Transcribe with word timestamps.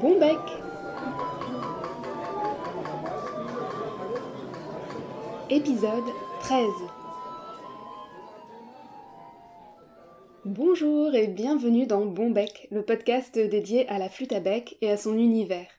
Bon 0.00 0.18
bec 0.18 0.36
Épisode 5.48 6.04
13 6.40 6.66
Bonjour 10.44 11.14
et 11.14 11.28
bienvenue 11.28 11.86
dans 11.86 12.04
Bon 12.04 12.30
Bec, 12.30 12.68
le 12.70 12.82
podcast 12.82 13.38
dédié 13.38 13.88
à 13.88 13.98
la 13.98 14.10
flûte 14.10 14.32
à 14.32 14.40
bec 14.40 14.76
et 14.82 14.90
à 14.90 14.98
son 14.98 15.16
univers. 15.16 15.70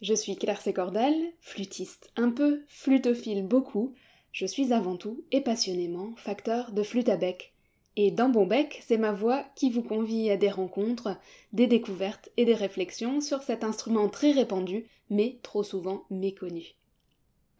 Je 0.00 0.14
suis 0.14 0.34
Claire 0.34 0.60
Sécordal, 0.60 1.14
flûtiste 1.40 2.10
un 2.16 2.30
peu, 2.30 2.62
flutophile 2.66 3.46
beaucoup, 3.46 3.94
je 4.32 4.46
suis 4.46 4.72
avant 4.72 4.96
tout 4.96 5.22
et 5.30 5.40
passionnément 5.40 6.14
facteur 6.16 6.72
de 6.72 6.82
flûte 6.82 7.08
à 7.08 7.16
bec. 7.16 7.51
Et 7.96 8.10
dans 8.10 8.30
Bon 8.30 8.46
Bec, 8.46 8.82
c'est 8.86 8.96
ma 8.96 9.12
voix 9.12 9.44
qui 9.54 9.70
vous 9.70 9.82
convie 9.82 10.30
à 10.30 10.36
des 10.36 10.50
rencontres, 10.50 11.16
des 11.52 11.66
découvertes 11.66 12.30
et 12.36 12.44
des 12.44 12.54
réflexions 12.54 13.20
sur 13.20 13.42
cet 13.42 13.64
instrument 13.64 14.08
très 14.08 14.32
répandu, 14.32 14.86
mais 15.10 15.38
trop 15.42 15.62
souvent 15.62 16.04
méconnu. 16.10 16.74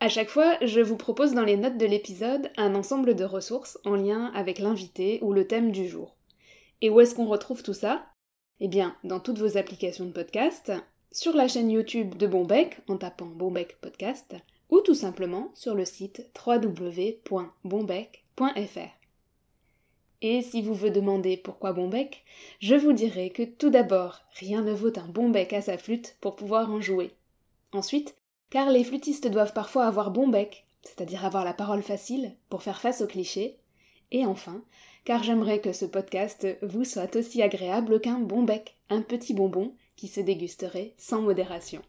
À 0.01 0.09
chaque 0.09 0.31
fois, 0.31 0.57
je 0.63 0.81
vous 0.81 0.97
propose 0.97 1.35
dans 1.35 1.45
les 1.45 1.57
notes 1.57 1.77
de 1.77 1.87
l'épisode 1.87 2.51
un 2.57 2.75
ensemble 2.75 3.15
de 3.15 3.25
ressources 3.25 3.79
en 3.85 3.95
lien 3.95 4.33
avec 4.35 4.59
l'invité 4.59 5.21
ou 5.23 5.33
le 5.33 5.47
thème 5.47 5.71
du 5.71 5.87
jour. 5.87 6.17
Et 6.81 6.91
où 6.91 7.01
est-ce 7.01 7.15
qu'on 7.15 7.29
retrouve 7.29 7.62
tout 7.62 7.75
ça? 7.75 8.07
Eh 8.59 8.69
bien, 8.69 8.97
dans 9.05 9.21
toutes 9.21 9.39
vos 9.39 9.57
applications 9.57 10.07
de 10.07 10.12
podcast, 10.12 10.73
sur 11.12 11.37
la 11.37 11.47
chaîne 11.47 11.71
YouTube 11.71 12.17
de 12.17 12.27
Bonbec 12.27 12.81
en 12.89 12.97
tapant 12.97 13.27
Bonbec 13.27 13.77
Podcast, 13.81 14.35
ou 14.71 14.81
tout 14.81 14.95
simplement 14.95 15.53
sur 15.55 15.75
le 15.75 15.85
site 15.85 16.27
www.bonbec.fr. 16.47 19.02
Et 20.25 20.41
si 20.41 20.62
vous 20.62 20.73
vous 20.73 20.89
demandez 20.89 21.37
pourquoi 21.37 21.73
Bonbec, 21.73 22.25
je 22.61 22.77
vous 22.77 22.93
dirai 22.93 23.31
que 23.31 23.43
tout 23.43 23.71
d'abord, 23.71 24.21
rien 24.39 24.62
ne 24.62 24.73
vaut 24.73 24.97
un 24.97 25.09
bon 25.09 25.31
bec 25.31 25.53
à 25.53 25.61
sa 25.61 25.77
flûte 25.77 26.17
pour 26.20 26.37
pouvoir 26.37 26.70
en 26.70 26.81
jouer. 26.81 27.11
Ensuite, 27.73 28.17
car 28.48 28.70
les 28.70 28.84
flûtistes 28.84 29.27
doivent 29.27 29.53
parfois 29.53 29.84
avoir 29.84 30.12
bon 30.12 30.28
bec, 30.28 30.65
c'est-à-dire 30.84 31.25
avoir 31.25 31.45
la 31.45 31.53
parole 31.53 31.83
facile 31.83 32.37
pour 32.50 32.62
faire 32.62 32.81
face 32.81 33.00
aux 33.00 33.09
clichés. 33.09 33.59
Et 34.12 34.25
enfin, 34.25 34.62
car 35.05 35.25
j'aimerais 35.25 35.61
que 35.61 35.73
ce 35.73 35.87
podcast 35.87 36.47
vous 36.62 36.84
soit 36.84 37.17
aussi 37.17 37.43
agréable 37.43 38.00
qu'un 38.00 38.20
bon 38.20 38.45
bec, 38.45 38.77
un 38.91 39.03
petit 39.03 39.34
bonbon 39.34 39.75
qui 39.97 40.06
se 40.06 40.20
dégusterait 40.20 40.95
sans 40.98 41.20
modération. 41.23 41.83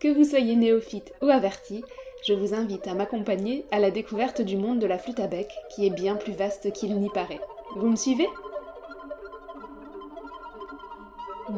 Que 0.00 0.08
vous 0.08 0.24
soyez 0.24 0.56
néophyte 0.56 1.12
ou 1.20 1.26
averti, 1.26 1.82
je 2.26 2.34
vous 2.34 2.54
invite 2.54 2.86
à 2.86 2.94
m'accompagner 2.94 3.64
à 3.70 3.78
la 3.78 3.90
découverte 3.90 4.42
du 4.42 4.56
monde 4.56 4.78
de 4.78 4.86
la 4.86 4.98
flûte 4.98 5.20
à 5.20 5.26
bec, 5.26 5.50
qui 5.70 5.86
est 5.86 5.90
bien 5.90 6.16
plus 6.16 6.32
vaste 6.32 6.72
qu'il 6.72 6.98
n'y 6.98 7.10
paraît. 7.10 7.40
Vous 7.76 7.88
me 7.88 7.96
suivez? 7.96 8.28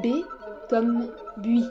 B 0.03 0.25
comme 0.69 1.13
buis. 1.39 1.65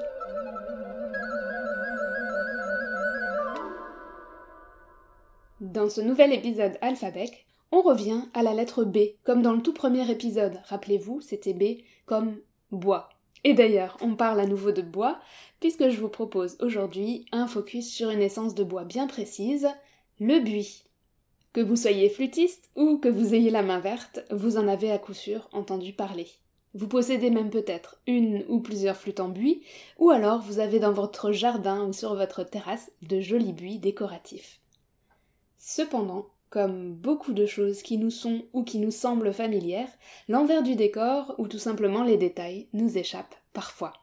Dans 5.62 5.90
ce 5.90 6.02
nouvel 6.02 6.34
épisode 6.34 6.78
Alphabec, 6.82 7.46
on 7.72 7.82
revient 7.82 8.22
à 8.34 8.44
la 8.44 8.54
lettre 8.54 8.84
B, 8.84 8.98
comme 9.24 9.42
dans 9.42 9.54
le 9.54 9.62
tout 9.62 9.74
premier 9.74 10.10
épisode. 10.10 10.60
Rappelez-vous, 10.66 11.22
c'était 11.22 11.54
B 11.54 11.82
comme 12.06 12.38
bois. 12.72 13.10
Et 13.44 13.54
d'ailleurs, 13.54 13.98
on 14.02 14.16
parle 14.16 14.40
à 14.40 14.46
nouveau 14.46 14.72
de 14.72 14.82
bois, 14.82 15.20
puisque 15.60 15.90
je 15.90 16.00
vous 16.00 16.10
propose 16.10 16.58
aujourd'hui 16.60 17.26
un 17.32 17.48
focus 17.48 17.90
sur 17.90 18.10
une 18.10 18.22
essence 18.22 18.56
de 18.56 18.64
bois 18.64 18.84
bien 18.84 19.08
précise, 19.08 19.68
le 20.20 20.40
buis. 20.40 20.84
Que 21.54 21.62
vous 21.62 21.76
soyez 21.76 22.10
flûtiste 22.10 22.70
ou 22.76 22.98
que 22.98 23.10
vous 23.10 23.34
ayez 23.34 23.50
la 23.50 23.64
main 23.64 23.80
verte, 23.80 24.20
vous 24.30 24.58
en 24.58 24.68
avez 24.68 24.92
à 24.92 25.00
coup 25.00 25.14
sûr 25.14 25.50
entendu 25.52 25.94
parler. 25.94 26.28
Vous 26.76 26.88
possédez 26.88 27.32
même 27.32 27.50
peut-être 27.50 28.00
une 28.06 28.46
ou 28.48 28.60
plusieurs 28.60 28.96
flûtes 28.96 29.20
en 29.20 29.30
buis, 29.30 29.64
ou 29.98 30.12
alors 30.12 30.42
vous 30.42 30.60
avez 30.60 30.80
dans 30.80 30.92
votre 30.92 31.32
jardin 31.32 31.86
ou 31.86 31.94
sur 31.94 32.14
votre 32.14 32.44
terrasse 32.44 32.92
de 33.02 33.20
jolis 33.20 33.54
buis 33.54 33.80
décoratifs. 33.80 34.60
Cependant, 35.58 36.28
comme 36.50 36.94
beaucoup 36.94 37.34
de 37.34 37.46
choses 37.46 37.82
qui 37.82 37.98
nous 37.98 38.10
sont 38.10 38.44
ou 38.54 38.64
qui 38.64 38.80
nous 38.80 38.92
semblent 38.92 39.34
familières, 39.34 39.92
l'envers 40.28 40.64
du 40.64 40.76
décor 40.76 41.36
ou 41.38 41.48
tout 41.48 41.60
simplement 41.60 42.04
les 42.04 42.18
détails 42.18 42.68
nous 42.74 42.98
échappent 42.98 43.36
parfois. 43.54 43.94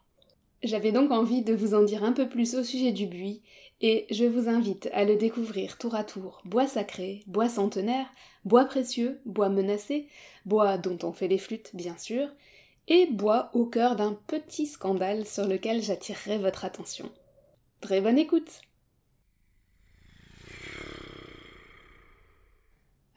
J'avais 0.63 0.91
donc 0.91 1.11
envie 1.11 1.43
de 1.43 1.53
vous 1.53 1.75
en 1.75 1.83
dire 1.83 2.03
un 2.03 2.13
peu 2.13 2.27
plus 2.27 2.55
au 2.55 2.63
sujet 2.63 2.91
du 2.91 3.05
buis, 3.05 3.41
et 3.79 4.07
je 4.09 4.25
vous 4.25 4.49
invite 4.49 4.89
à 4.91 5.03
le 5.03 5.15
découvrir 5.15 5.77
tour 5.77 5.93
à 5.93 6.03
tour, 6.03 6.41
bois 6.45 6.65
sacré, 6.65 7.21
bois 7.27 7.47
centenaire, 7.47 8.07
bois 8.43 8.65
précieux, 8.65 9.19
bois 9.25 9.49
menacé, 9.49 10.07
bois 10.45 10.79
dont 10.79 10.97
on 11.03 11.13
fait 11.13 11.27
les 11.27 11.37
flûtes 11.37 11.75
bien 11.75 11.95
sûr, 11.97 12.27
et 12.87 13.05
bois 13.05 13.51
au 13.53 13.65
cœur 13.65 13.95
d'un 13.95 14.13
petit 14.13 14.65
scandale 14.65 15.27
sur 15.27 15.45
lequel 15.45 15.83
j'attirerai 15.83 16.39
votre 16.39 16.65
attention. 16.65 17.11
Très 17.81 18.01
bonne 18.01 18.17
écoute 18.17 18.61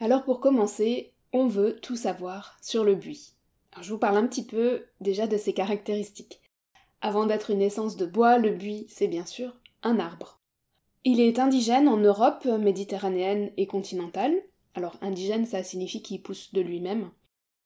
Alors 0.02 0.24
pour 0.24 0.40
commencer, 0.40 1.12
on 1.34 1.46
veut 1.46 1.76
tout 1.76 1.94
savoir 1.94 2.56
sur 2.62 2.84
le 2.84 2.94
buis. 2.94 3.34
je 3.82 3.92
vous 3.92 3.98
parle 3.98 4.16
un 4.16 4.26
petit 4.26 4.46
peu 4.46 4.86
déjà 5.02 5.26
de 5.26 5.36
ses 5.36 5.52
caractéristiques. 5.52 6.40
Avant 7.02 7.26
d'être 7.26 7.50
une 7.50 7.60
essence 7.60 7.98
de 7.98 8.06
bois, 8.06 8.38
le 8.38 8.50
buis, 8.50 8.86
c'est 8.88 9.08
bien 9.08 9.26
sûr 9.26 9.54
un 9.82 9.98
arbre. 9.98 10.40
Il 11.04 11.20
est 11.20 11.38
indigène 11.38 11.86
en 11.86 11.98
Europe 11.98 12.46
méditerranéenne 12.46 13.52
et 13.58 13.66
continentale. 13.66 14.34
Alors 14.74 14.96
indigène, 15.02 15.44
ça 15.44 15.62
signifie 15.62 16.00
qu'il 16.00 16.22
pousse 16.22 16.54
de 16.54 16.62
lui-même. 16.62 17.10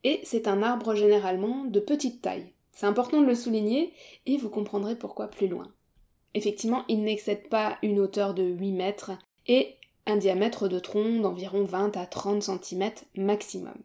Et 0.03 0.21
c'est 0.25 0.49
un 0.49 0.61
arbre 0.61 0.97
généralement 0.97 1.65
de 1.65 1.79
petite 1.79 2.21
taille. 2.21 2.53
C'est 2.73 2.87
important 2.87 3.21
de 3.21 3.27
le 3.27 3.37
souligner 3.37 3.93
et 4.27 4.39
vous 4.39 4.51
comprendrez 4.51 4.97
pourquoi 4.97 5.29
plus 5.29 5.47
loin. 5.47 5.73
Effectivement, 6.35 6.85
il 6.89 7.05
n'excède 7.05 7.49
pas 7.49 7.79
une 7.83 8.01
hauteur 8.01 8.35
de 8.35 8.43
8 8.43 8.73
mètres 8.73 9.13
et 9.47 9.77
un 10.07 10.17
diamètre 10.17 10.69
de 10.69 10.79
tronc 10.79 11.21
d'environ 11.21 11.65
20 11.65 11.97
à 11.97 12.07
30 12.07 12.43
cm 12.43 12.91
maximum. 13.17 13.77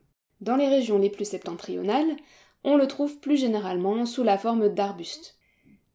Dans 0.42 0.56
les 0.56 0.68
régions 0.68 1.00
les 1.00 1.10
plus 1.10 1.26
septentrionales, 1.26 2.16
on 2.64 2.78
le 2.78 2.88
trouve 2.88 3.20
plus 3.20 3.38
généralement 3.38 4.06
sous 4.06 4.24
la 4.24 4.38
forme 4.38 4.70
d'arbustes. 4.70 5.38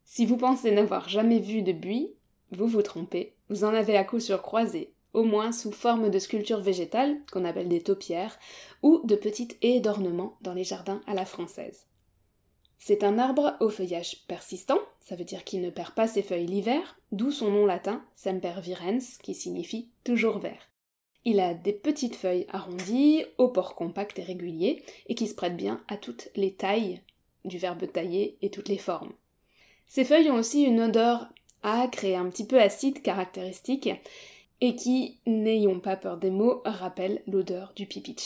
Si 0.05 0.27
vous 0.27 0.37
pensez 0.37 0.71
n'avoir 0.71 1.09
jamais 1.09 1.39
vu 1.39 1.63
de 1.63 1.73
buis, 1.73 2.15
vous 2.51 2.67
vous 2.67 2.83
trompez, 2.83 3.37
vous 3.49 3.65
en 3.65 3.75
avez 3.75 3.97
à 3.97 4.05
coup 4.05 4.21
sur 4.21 4.43
croisé, 4.43 4.95
au 5.13 5.25
moins 5.25 5.53
sous 5.53 5.73
forme 5.73 6.11
de 6.11 6.19
sculptures 6.19 6.61
végétales, 6.61 7.17
qu'on 7.33 7.45
appelle 7.45 7.69
des 7.69 7.83
taupières, 7.83 8.39
ou 8.83 9.01
de 9.05 9.17
petites 9.17 9.57
haies 9.63 9.81
d'ornement 9.81 10.37
dans 10.41 10.55
les 10.55 10.65
jardins 10.65 11.01
à 11.07 11.15
la 11.15 11.25
française. 11.25 11.87
C'est 12.79 13.05
un 13.05 13.19
arbre 13.19 13.57
au 13.61 13.71
feuillage 13.71 14.25
persistant, 14.27 14.79
ça 15.01 15.17
veut 15.17 15.25
dire 15.25 15.45
qu'il 15.45 15.61
ne 15.62 15.71
perd 15.71 15.95
pas 15.95 16.07
ses 16.07 16.23
feuilles 16.23 16.47
l'hiver, 16.47 16.99
d'où 17.12 17.31
son 17.31 17.51
nom 17.51 17.67
latin 17.67 18.05
semper 18.15 18.61
virens, 18.61 19.19
qui 19.23 19.35
signifie 19.35 19.89
toujours 20.03 20.39
vert. 20.39 20.71
Il 21.25 21.41
a 21.41 21.55
des 21.55 21.73
petites 21.73 22.17
feuilles 22.17 22.47
arrondies, 22.51 23.25
au 23.39 23.49
port 23.49 23.75
compact 23.75 24.19
et 24.19 24.23
régulier, 24.23 24.83
et 25.07 25.15
qui 25.15 25.27
se 25.27 25.34
prêtent 25.34 25.57
bien 25.57 25.83
à 25.89 25.97
toutes 25.97 26.29
les 26.37 26.53
tailles, 26.53 27.01
du 27.45 27.59
verbe 27.59 27.91
tailler 27.91 28.37
et 28.43 28.51
toutes 28.51 28.69
les 28.69 28.79
formes. 28.79 29.13
Ces 29.87 30.05
feuilles 30.05 30.31
ont 30.31 30.37
aussi 30.37 30.63
une 30.63 30.81
odeur 30.81 31.29
âcre 31.63 32.05
et 32.05 32.17
un 32.17 32.29
petit 32.29 32.47
peu 32.47 32.61
acide 32.61 33.01
caractéristique, 33.01 33.89
et 34.61 34.77
qui, 34.77 35.19
n'ayons 35.27 35.81
pas 35.81 35.97
peur 35.97 36.19
des 36.19 36.31
mots, 36.31 36.63
rappelle 36.65 37.23
l'odeur 37.27 37.73
du 37.75 37.87
pipi. 37.87 38.17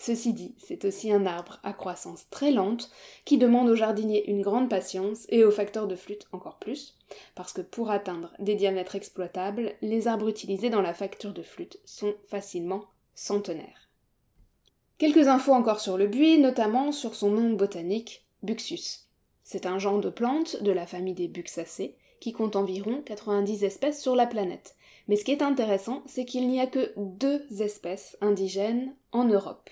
Ceci 0.00 0.32
dit, 0.32 0.54
c'est 0.58 0.84
aussi 0.84 1.10
un 1.10 1.26
arbre 1.26 1.58
à 1.64 1.72
croissance 1.72 2.30
très 2.30 2.52
lente 2.52 2.88
qui 3.24 3.36
demande 3.36 3.68
au 3.68 3.74
jardinier 3.74 4.30
une 4.30 4.42
grande 4.42 4.70
patience 4.70 5.26
et 5.28 5.42
aux 5.44 5.50
facteurs 5.50 5.88
de 5.88 5.96
flûte 5.96 6.28
encore 6.30 6.58
plus, 6.58 6.96
parce 7.34 7.52
que 7.52 7.62
pour 7.62 7.90
atteindre 7.90 8.32
des 8.38 8.54
diamètres 8.54 8.94
exploitables, 8.94 9.72
les 9.82 10.06
arbres 10.06 10.28
utilisés 10.28 10.70
dans 10.70 10.82
la 10.82 10.94
facture 10.94 11.32
de 11.32 11.42
flûte 11.42 11.80
sont 11.84 12.14
facilement 12.28 12.84
centenaires. 13.16 13.88
Quelques 14.98 15.26
infos 15.26 15.52
encore 15.52 15.80
sur 15.80 15.98
le 15.98 16.06
buis, 16.06 16.38
notamment 16.38 16.92
sur 16.92 17.16
son 17.16 17.30
nom 17.30 17.50
botanique, 17.50 18.24
Buxus. 18.44 19.08
C'est 19.42 19.66
un 19.66 19.80
genre 19.80 20.00
de 20.00 20.10
plante 20.10 20.62
de 20.62 20.70
la 20.70 20.86
famille 20.86 21.14
des 21.14 21.26
Buxacées 21.26 21.96
qui 22.20 22.32
compte 22.32 22.54
environ 22.54 23.02
90 23.04 23.64
espèces 23.64 24.00
sur 24.00 24.14
la 24.14 24.26
planète. 24.26 24.76
Mais 25.08 25.16
ce 25.16 25.24
qui 25.24 25.32
est 25.32 25.42
intéressant, 25.42 26.04
c'est 26.06 26.24
qu'il 26.24 26.46
n'y 26.48 26.60
a 26.60 26.68
que 26.68 26.92
deux 26.96 27.44
espèces 27.60 28.16
indigènes 28.20 28.94
en 29.10 29.24
Europe. 29.24 29.70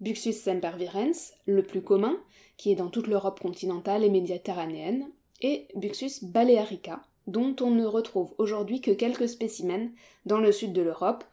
Buxus 0.00 0.34
sempervirens, 0.34 1.32
le 1.46 1.62
plus 1.62 1.82
commun, 1.82 2.18
qui 2.56 2.70
est 2.70 2.76
dans 2.76 2.88
toute 2.90 3.06
l'Europe 3.06 3.40
continentale 3.40 4.04
et 4.04 4.10
méditerranéenne, 4.10 5.08
et 5.40 5.68
Buxus 5.74 6.22
balearica, 6.22 7.02
dont 7.26 7.56
on 7.60 7.70
ne 7.70 7.84
retrouve 7.84 8.34
aujourd'hui 8.38 8.80
que 8.80 8.90
quelques 8.90 9.28
spécimens 9.28 9.90
dans 10.26 10.38
le 10.38 10.52
sud 10.52 10.72
de 10.72 10.82
l'Europe, 10.82 11.24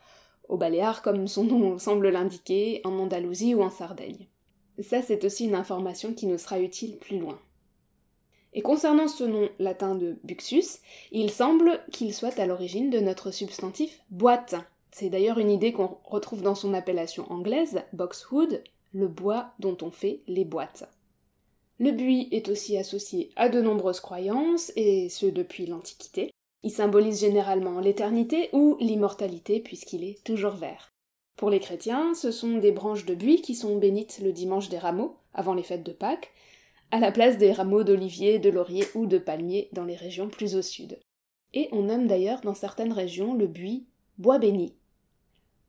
aux 0.48 0.57
Baléares 0.57 1.01
comme 1.01 1.27
son 1.27 1.44
nom 1.44 1.77
semble 1.77 2.10
l'indiquer, 2.10 2.81
en 2.83 2.98
Andalousie 3.00 3.54
ou 3.56 3.62
en 3.62 3.69
Sardaigne. 3.69 4.27
Ça 4.80 5.01
c'est 5.01 5.24
aussi 5.24 5.45
une 5.45 5.56
information 5.56 6.13
qui 6.13 6.25
nous 6.25 6.38
sera 6.38 6.60
utile 6.60 6.98
plus 6.98 7.19
loin. 7.19 7.39
Et 8.54 8.62
concernant 8.62 9.07
ce 9.07 9.24
nom 9.24 9.50
latin 9.60 9.95
de 9.95 10.18
Buxus, 10.24 10.80
il 11.12 11.31
semble 11.31 11.83
qu'il 11.92 12.13
soit 12.13 12.38
à 12.39 12.45
l'origine 12.45 12.89
de 12.89 13.00
notre 13.00 13.31
substantif 13.31 14.01
boîte, 14.10 14.56
c'est 14.94 15.10
d'ailleurs 15.10 15.40
une 15.40 15.50
idée 15.50 15.74
qu'on 15.74 15.98
retrouve 16.04 16.44
dans 16.44 16.54
son 16.54 16.74
appellation 16.75 17.30
anglaise, 17.31 17.81
boxwood, 17.94 18.63
le 18.92 19.07
bois 19.07 19.54
dont 19.57 19.75
on 19.81 19.90
fait 19.90 20.22
les 20.28 20.45
boîtes. 20.45 20.88
Le 21.80 21.92
buis 21.92 22.28
est 22.31 22.48
aussi 22.48 22.78
associé 22.78 23.31
à 23.36 23.50
de 23.50 23.60
nombreuses 23.60 24.00
croyances, 24.00 24.72
et 24.75 25.10
ce 25.10 25.25
depuis 25.25 25.66
l'Antiquité. 25.66 26.31
Il 26.62 26.69
symbolise 26.69 27.19
généralement 27.19 27.80
l'éternité 27.80 28.50
ou 28.54 28.78
l'immortalité 28.80 29.60
puisqu'il 29.60 30.04
est 30.04 30.24
toujours 30.24 30.54
vert. 30.54 30.92
Pour 31.38 31.50
les 31.50 31.60
chrétiens, 31.60 32.13
ce 32.13 32.30
sont 32.30 32.57
des 32.57 32.72
branches 32.72 33.06
de 33.06 33.16
buis 33.16 33.42
qui 33.42 33.56
sont 33.56 33.78
bénites 33.78 34.19
le 34.24 34.31
dimanche 34.31 34.69
des 34.69 34.78
rameaux, 34.78 35.18
avant 35.34 35.56
les 35.56 35.63
fêtes 35.63 35.84
de 35.84 35.92
Pâques, 35.92 36.31
à 36.92 37.00
la 37.00 37.12
place 37.12 37.39
des 37.39 37.51
rameaux 37.51 37.84
d'olivier, 37.84 38.38
de 38.38 38.51
laurier 38.51 38.86
ou 38.94 39.07
de 39.07 39.18
palmier 39.18 39.69
dans 39.74 39.86
les 39.86 39.96
régions 39.96 40.30
plus 40.30 40.56
au 40.56 40.62
sud. 40.62 41.00
Et 41.56 41.68
on 41.72 41.81
nomme 41.81 42.06
d'ailleurs 42.06 42.42
dans 42.42 42.54
certaines 42.54 42.94
régions 42.94 43.34
le 43.34 43.48
buis 43.48 43.88
bois 44.19 44.38
béni. 44.38 44.75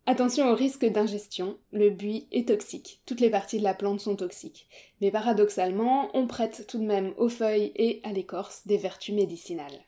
Attention 0.06 0.50
au 0.50 0.54
risque 0.54 0.84
d'ingestion, 0.84 1.56
le 1.72 1.88
buis 1.88 2.28
est 2.30 2.48
toxique, 2.48 3.00
toutes 3.06 3.20
les 3.20 3.30
parties 3.30 3.58
de 3.58 3.64
la 3.64 3.72
plante 3.72 4.00
sont 4.00 4.16
toxiques, 4.16 4.68
mais 5.00 5.10
paradoxalement, 5.10 6.10
on 6.12 6.26
prête 6.26 6.66
tout 6.68 6.76
de 6.78 6.84
même 6.84 7.14
aux 7.16 7.30
feuilles 7.30 7.72
et 7.74 8.02
à 8.04 8.12
l'écorce 8.12 8.66
des 8.66 8.76
vertus 8.76 9.14
médicinales. 9.14 9.86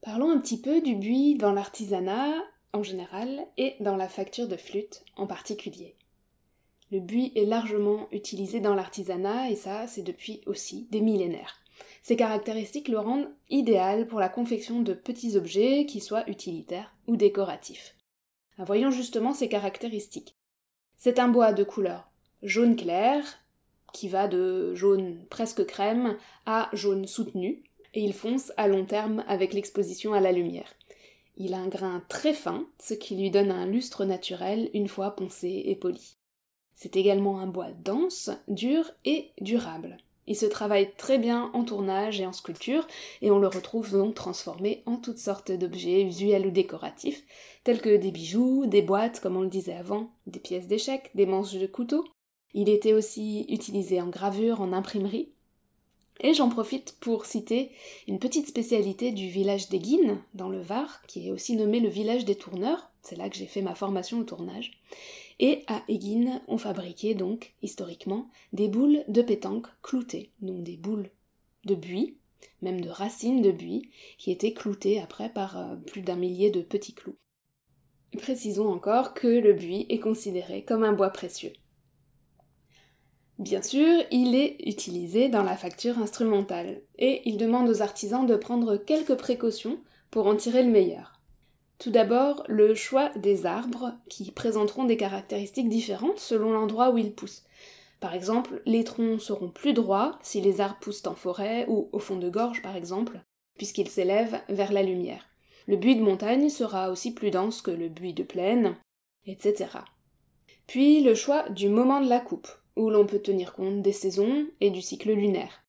Parlons 0.00 0.30
un 0.30 0.40
petit 0.40 0.58
peu 0.58 0.80
du 0.80 0.94
buis 0.94 1.34
dans 1.34 1.52
l'artisanat 1.52 2.42
en 2.72 2.82
général 2.82 3.46
et 3.58 3.76
dans 3.80 3.96
la 3.96 4.08
facture 4.08 4.48
de 4.48 4.56
flûte 4.56 5.04
en 5.16 5.26
particulier. 5.26 5.94
Le 6.90 7.00
buis 7.00 7.32
est 7.36 7.44
largement 7.44 8.08
utilisé 8.12 8.60
dans 8.60 8.74
l'artisanat 8.74 9.50
et 9.50 9.56
ça, 9.56 9.86
c'est 9.86 10.02
depuis 10.02 10.40
aussi 10.46 10.88
des 10.90 11.02
millénaires. 11.02 11.59
Ces 12.02 12.16
caractéristiques 12.16 12.88
le 12.88 12.98
rendent 12.98 13.30
idéal 13.48 14.06
pour 14.06 14.20
la 14.20 14.28
confection 14.28 14.80
de 14.80 14.94
petits 14.94 15.36
objets 15.36 15.86
qui 15.86 16.00
soient 16.00 16.28
utilitaires 16.28 16.94
ou 17.06 17.16
décoratifs. 17.16 17.94
Voyons 18.58 18.90
justement 18.90 19.32
ces 19.32 19.48
caractéristiques. 19.48 20.36
C'est 20.96 21.18
un 21.18 21.28
bois 21.28 21.52
de 21.52 21.64
couleur 21.64 22.10
jaune 22.42 22.76
clair, 22.76 23.24
qui 23.92 24.08
va 24.08 24.28
de 24.28 24.74
jaune 24.74 25.24
presque 25.30 25.66
crème 25.66 26.16
à 26.46 26.70
jaune 26.72 27.06
soutenu, 27.06 27.62
et 27.92 28.02
il 28.02 28.12
fonce 28.12 28.52
à 28.56 28.68
long 28.68 28.84
terme 28.84 29.24
avec 29.26 29.52
l'exposition 29.52 30.12
à 30.12 30.20
la 30.20 30.32
lumière. 30.32 30.72
Il 31.36 31.54
a 31.54 31.58
un 31.58 31.68
grain 31.68 32.02
très 32.08 32.34
fin, 32.34 32.66
ce 32.78 32.94
qui 32.94 33.16
lui 33.16 33.30
donne 33.30 33.50
un 33.50 33.66
lustre 33.66 34.04
naturel 34.04 34.70
une 34.74 34.88
fois 34.88 35.16
poncé 35.16 35.62
et 35.66 35.74
poli. 35.74 36.16
C'est 36.74 36.96
également 36.96 37.40
un 37.40 37.46
bois 37.46 37.72
dense, 37.84 38.30
dur 38.48 38.90
et 39.04 39.32
durable. 39.40 39.98
Il 40.30 40.36
se 40.36 40.46
travaille 40.46 40.92
très 40.96 41.18
bien 41.18 41.50
en 41.54 41.64
tournage 41.64 42.20
et 42.20 42.26
en 42.26 42.32
sculpture, 42.32 42.86
et 43.20 43.32
on 43.32 43.40
le 43.40 43.48
retrouve 43.48 43.90
donc 43.90 44.14
transformé 44.14 44.84
en 44.86 44.96
toutes 44.96 45.18
sortes 45.18 45.50
d'objets 45.50 46.02
usuels 46.02 46.46
ou 46.46 46.52
décoratifs, 46.52 47.24
tels 47.64 47.80
que 47.80 47.96
des 47.96 48.12
bijoux, 48.12 48.66
des 48.66 48.80
boîtes, 48.80 49.18
comme 49.18 49.36
on 49.36 49.42
le 49.42 49.48
disait 49.48 49.74
avant, 49.74 50.12
des 50.28 50.38
pièces 50.38 50.68
d'échecs, 50.68 51.10
des 51.16 51.26
manches 51.26 51.54
de 51.54 51.66
couteau. 51.66 52.04
Il 52.54 52.68
était 52.68 52.92
aussi 52.92 53.44
utilisé 53.48 54.00
en 54.00 54.06
gravure, 54.06 54.60
en 54.60 54.72
imprimerie, 54.72 55.30
et 56.20 56.32
j'en 56.32 56.48
profite 56.48 56.96
pour 57.00 57.26
citer 57.26 57.72
une 58.06 58.20
petite 58.20 58.46
spécialité 58.46 59.10
du 59.10 59.26
village 59.26 59.68
d'Eguines, 59.68 60.22
dans 60.34 60.48
le 60.48 60.60
Var, 60.60 61.02
qui 61.08 61.26
est 61.26 61.32
aussi 61.32 61.56
nommé 61.56 61.80
le 61.80 61.88
village 61.88 62.24
des 62.24 62.36
tourneurs, 62.36 62.92
c'est 63.02 63.16
là 63.16 63.28
que 63.28 63.36
j'ai 63.36 63.46
fait 63.46 63.62
ma 63.62 63.74
formation 63.74 64.20
au 64.20 64.24
tournage. 64.24 64.80
Et 65.42 65.64
à 65.68 65.82
Eguines, 65.88 66.42
on 66.48 66.58
fabriquait 66.58 67.14
donc, 67.14 67.54
historiquement, 67.62 68.28
des 68.52 68.68
boules 68.68 69.02
de 69.08 69.22
pétanque 69.22 69.68
cloutées, 69.82 70.32
donc 70.42 70.62
des 70.62 70.76
boules 70.76 71.08
de 71.64 71.74
buis, 71.74 72.18
même 72.60 72.82
de 72.82 72.90
racines 72.90 73.40
de 73.40 73.50
buis, 73.50 73.90
qui 74.18 74.32
étaient 74.32 74.52
cloutées 74.52 75.00
après 75.00 75.30
par 75.30 75.56
euh, 75.56 75.76
plus 75.76 76.02
d'un 76.02 76.16
millier 76.16 76.50
de 76.50 76.60
petits 76.60 76.92
clous. 76.92 77.16
Précisons 78.18 78.68
encore 78.68 79.14
que 79.14 79.28
le 79.28 79.54
buis 79.54 79.86
est 79.88 79.98
considéré 79.98 80.62
comme 80.62 80.84
un 80.84 80.92
bois 80.92 81.08
précieux. 81.08 81.54
Bien 83.38 83.62
sûr, 83.62 84.04
il 84.10 84.34
est 84.34 84.58
utilisé 84.66 85.30
dans 85.30 85.42
la 85.42 85.56
facture 85.56 85.98
instrumentale, 85.98 86.82
et 86.98 87.22
il 87.24 87.38
demande 87.38 87.70
aux 87.70 87.80
artisans 87.80 88.26
de 88.26 88.36
prendre 88.36 88.76
quelques 88.76 89.16
précautions 89.16 89.80
pour 90.10 90.26
en 90.26 90.36
tirer 90.36 90.62
le 90.62 90.70
meilleur. 90.70 91.19
Tout 91.80 91.90
d'abord, 91.90 92.44
le 92.46 92.74
choix 92.74 93.08
des 93.16 93.46
arbres, 93.46 93.94
qui 94.10 94.30
présenteront 94.32 94.84
des 94.84 94.98
caractéristiques 94.98 95.70
différentes 95.70 96.20
selon 96.20 96.52
l'endroit 96.52 96.90
où 96.90 96.98
ils 96.98 97.14
poussent. 97.14 97.44
Par 98.00 98.14
exemple, 98.14 98.60
les 98.66 98.84
troncs 98.84 99.20
seront 99.20 99.48
plus 99.48 99.72
droits 99.72 100.18
si 100.22 100.42
les 100.42 100.60
arbres 100.60 100.78
poussent 100.78 101.06
en 101.06 101.14
forêt 101.14 101.64
ou 101.68 101.88
au 101.92 101.98
fond 101.98 102.16
de 102.16 102.28
gorge 102.28 102.60
par 102.60 102.76
exemple, 102.76 103.20
puisqu'ils 103.56 103.88
s'élèvent 103.88 104.40
vers 104.50 104.72
la 104.72 104.82
lumière. 104.82 105.26
Le 105.66 105.76
buis 105.76 105.96
de 105.96 106.02
montagne 106.02 106.50
sera 106.50 106.90
aussi 106.90 107.14
plus 107.14 107.30
dense 107.30 107.62
que 107.62 107.70
le 107.70 107.88
buis 107.88 108.12
de 108.12 108.24
plaine, 108.24 108.76
etc. 109.26 109.70
Puis 110.66 111.00
le 111.00 111.14
choix 111.14 111.48
du 111.48 111.70
moment 111.70 112.02
de 112.02 112.10
la 112.10 112.20
coupe 112.20 112.48
où 112.76 112.90
l'on 112.90 113.06
peut 113.06 113.20
tenir 113.20 113.54
compte 113.54 113.80
des 113.80 113.92
saisons 113.92 114.46
et 114.60 114.70
du 114.70 114.82
cycle 114.82 115.12
lunaire. 115.12 115.62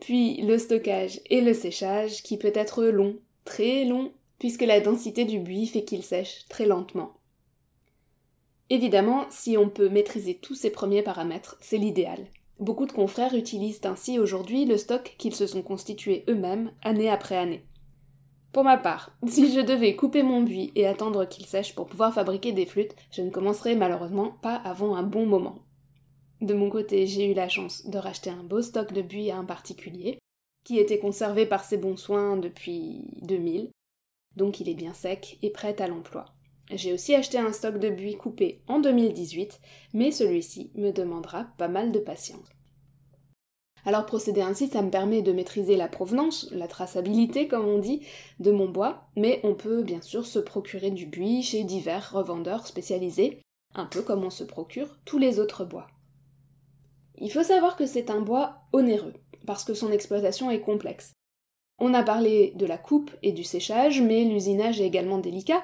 Puis 0.00 0.40
le 0.42 0.56
stockage 0.56 1.20
et 1.26 1.42
le 1.42 1.52
séchage 1.52 2.22
qui 2.22 2.38
peut 2.38 2.52
être 2.54 2.84
long, 2.84 3.18
très 3.44 3.84
long, 3.84 4.12
puisque 4.38 4.62
la 4.62 4.80
densité 4.80 5.24
du 5.24 5.40
buis 5.40 5.66
fait 5.66 5.84
qu'il 5.84 6.02
sèche 6.02 6.46
très 6.48 6.66
lentement. 6.66 7.14
Évidemment, 8.70 9.24
si 9.30 9.56
on 9.56 9.68
peut 9.68 9.88
maîtriser 9.88 10.34
tous 10.34 10.54
ces 10.54 10.70
premiers 10.70 11.02
paramètres, 11.02 11.56
c'est 11.60 11.78
l'idéal. 11.78 12.26
Beaucoup 12.60 12.86
de 12.86 12.92
confrères 12.92 13.34
utilisent 13.34 13.80
ainsi 13.84 14.18
aujourd'hui 14.18 14.66
le 14.66 14.76
stock 14.76 15.14
qu'ils 15.16 15.34
se 15.34 15.46
sont 15.46 15.62
constitués 15.62 16.24
eux-mêmes 16.28 16.72
année 16.82 17.08
après 17.08 17.36
année. 17.36 17.64
Pour 18.52 18.64
ma 18.64 18.76
part, 18.76 19.12
si 19.26 19.52
je 19.52 19.60
devais 19.60 19.96
couper 19.96 20.22
mon 20.22 20.42
buis 20.42 20.72
et 20.74 20.86
attendre 20.86 21.24
qu'il 21.24 21.46
sèche 21.46 21.74
pour 21.74 21.86
pouvoir 21.86 22.12
fabriquer 22.12 22.52
des 22.52 22.66
flûtes, 22.66 22.96
je 23.10 23.22
ne 23.22 23.30
commencerai 23.30 23.74
malheureusement 23.74 24.32
pas 24.42 24.56
avant 24.56 24.96
un 24.96 25.02
bon 25.02 25.24
moment. 25.24 25.60
De 26.40 26.54
mon 26.54 26.68
côté, 26.70 27.06
j'ai 27.06 27.30
eu 27.30 27.34
la 27.34 27.48
chance 27.48 27.86
de 27.86 27.98
racheter 27.98 28.30
un 28.30 28.44
beau 28.44 28.62
stock 28.62 28.92
de 28.92 29.02
buis 29.02 29.30
à 29.30 29.38
un 29.38 29.44
particulier, 29.44 30.18
qui 30.64 30.78
était 30.78 30.98
conservé 30.98 31.46
par 31.46 31.64
ses 31.64 31.78
bons 31.78 31.96
soins 31.96 32.36
depuis 32.36 33.06
2000, 33.22 33.70
donc 34.38 34.60
il 34.60 34.70
est 34.70 34.74
bien 34.74 34.94
sec 34.94 35.38
et 35.42 35.50
prêt 35.50 35.76
à 35.82 35.86
l'emploi. 35.86 36.24
J'ai 36.70 36.94
aussi 36.94 37.14
acheté 37.14 37.38
un 37.38 37.52
stock 37.52 37.78
de 37.78 37.90
buis 37.90 38.16
coupé 38.16 38.62
en 38.68 38.78
2018, 38.78 39.60
mais 39.92 40.10
celui-ci 40.10 40.70
me 40.74 40.90
demandera 40.90 41.48
pas 41.58 41.68
mal 41.68 41.92
de 41.92 41.98
patience. 41.98 42.48
Alors 43.84 44.06
procéder 44.06 44.42
ainsi, 44.42 44.68
ça 44.68 44.82
me 44.82 44.90
permet 44.90 45.22
de 45.22 45.32
maîtriser 45.32 45.76
la 45.76 45.88
provenance, 45.88 46.48
la 46.52 46.68
traçabilité 46.68 47.48
comme 47.48 47.66
on 47.66 47.78
dit, 47.78 48.02
de 48.38 48.50
mon 48.50 48.68
bois, 48.68 49.08
mais 49.16 49.40
on 49.44 49.54
peut 49.54 49.82
bien 49.82 50.02
sûr 50.02 50.26
se 50.26 50.38
procurer 50.38 50.90
du 50.90 51.06
buis 51.06 51.42
chez 51.42 51.64
divers 51.64 52.12
revendeurs 52.12 52.66
spécialisés, 52.66 53.40
un 53.74 53.86
peu 53.86 54.02
comme 54.02 54.24
on 54.24 54.30
se 54.30 54.44
procure 54.44 54.98
tous 55.04 55.18
les 55.18 55.40
autres 55.40 55.64
bois. 55.64 55.86
Il 57.16 57.32
faut 57.32 57.42
savoir 57.42 57.76
que 57.76 57.86
c'est 57.86 58.10
un 58.10 58.20
bois 58.20 58.62
onéreux, 58.72 59.14
parce 59.46 59.64
que 59.64 59.74
son 59.74 59.90
exploitation 59.90 60.50
est 60.50 60.60
complexe. 60.60 61.14
On 61.78 61.94
a 61.94 62.02
parlé 62.02 62.52
de 62.56 62.66
la 62.66 62.78
coupe 62.78 63.10
et 63.22 63.32
du 63.32 63.44
séchage, 63.44 64.00
mais 64.00 64.24
l'usinage 64.24 64.80
est 64.80 64.86
également 64.86 65.18
délicat. 65.18 65.62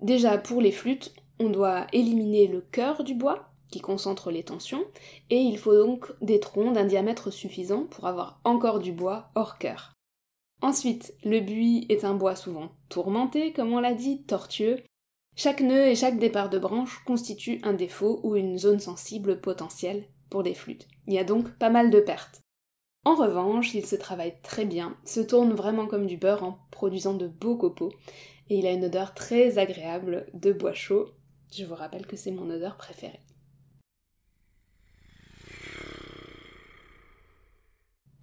Déjà, 0.00 0.38
pour 0.38 0.60
les 0.60 0.72
flûtes, 0.72 1.14
on 1.40 1.48
doit 1.48 1.86
éliminer 1.92 2.46
le 2.46 2.60
cœur 2.60 3.02
du 3.02 3.14
bois, 3.14 3.50
qui 3.70 3.80
concentre 3.80 4.30
les 4.30 4.44
tensions, 4.44 4.84
et 5.30 5.38
il 5.38 5.58
faut 5.58 5.74
donc 5.74 6.12
des 6.20 6.38
troncs 6.38 6.72
d'un 6.72 6.84
diamètre 6.84 7.32
suffisant 7.32 7.84
pour 7.84 8.06
avoir 8.06 8.40
encore 8.44 8.78
du 8.78 8.92
bois 8.92 9.30
hors 9.34 9.58
cœur. 9.58 9.94
Ensuite, 10.60 11.14
le 11.24 11.40
buis 11.40 11.86
est 11.88 12.04
un 12.04 12.14
bois 12.14 12.36
souvent 12.36 12.70
tourmenté, 12.88 13.52
comme 13.52 13.72
on 13.72 13.80
l'a 13.80 13.94
dit, 13.94 14.22
tortueux. 14.22 14.78
Chaque 15.34 15.60
nœud 15.60 15.88
et 15.88 15.96
chaque 15.96 16.18
départ 16.18 16.50
de 16.50 16.58
branche 16.58 17.02
constitue 17.04 17.58
un 17.64 17.72
défaut 17.72 18.20
ou 18.22 18.36
une 18.36 18.58
zone 18.58 18.78
sensible 18.78 19.40
potentielle 19.40 20.04
pour 20.30 20.44
des 20.44 20.54
flûtes. 20.54 20.86
Il 21.08 21.14
y 21.14 21.18
a 21.18 21.24
donc 21.24 21.50
pas 21.58 21.70
mal 21.70 21.90
de 21.90 22.00
pertes. 22.00 22.42
En 23.04 23.16
revanche, 23.16 23.74
il 23.74 23.84
se 23.84 23.96
travaille 23.96 24.34
très 24.42 24.64
bien, 24.64 24.96
se 25.04 25.20
tourne 25.20 25.54
vraiment 25.54 25.86
comme 25.86 26.06
du 26.06 26.16
beurre 26.16 26.44
en 26.44 26.58
produisant 26.70 27.14
de 27.14 27.26
beaux 27.26 27.56
copeaux, 27.56 27.92
et 28.48 28.58
il 28.58 28.66
a 28.66 28.72
une 28.72 28.84
odeur 28.84 29.12
très 29.12 29.58
agréable 29.58 30.26
de 30.34 30.52
bois 30.52 30.72
chaud. 30.72 31.08
Je 31.52 31.64
vous 31.64 31.74
rappelle 31.74 32.06
que 32.06 32.16
c'est 32.16 32.30
mon 32.30 32.48
odeur 32.48 32.76
préférée. 32.76 33.20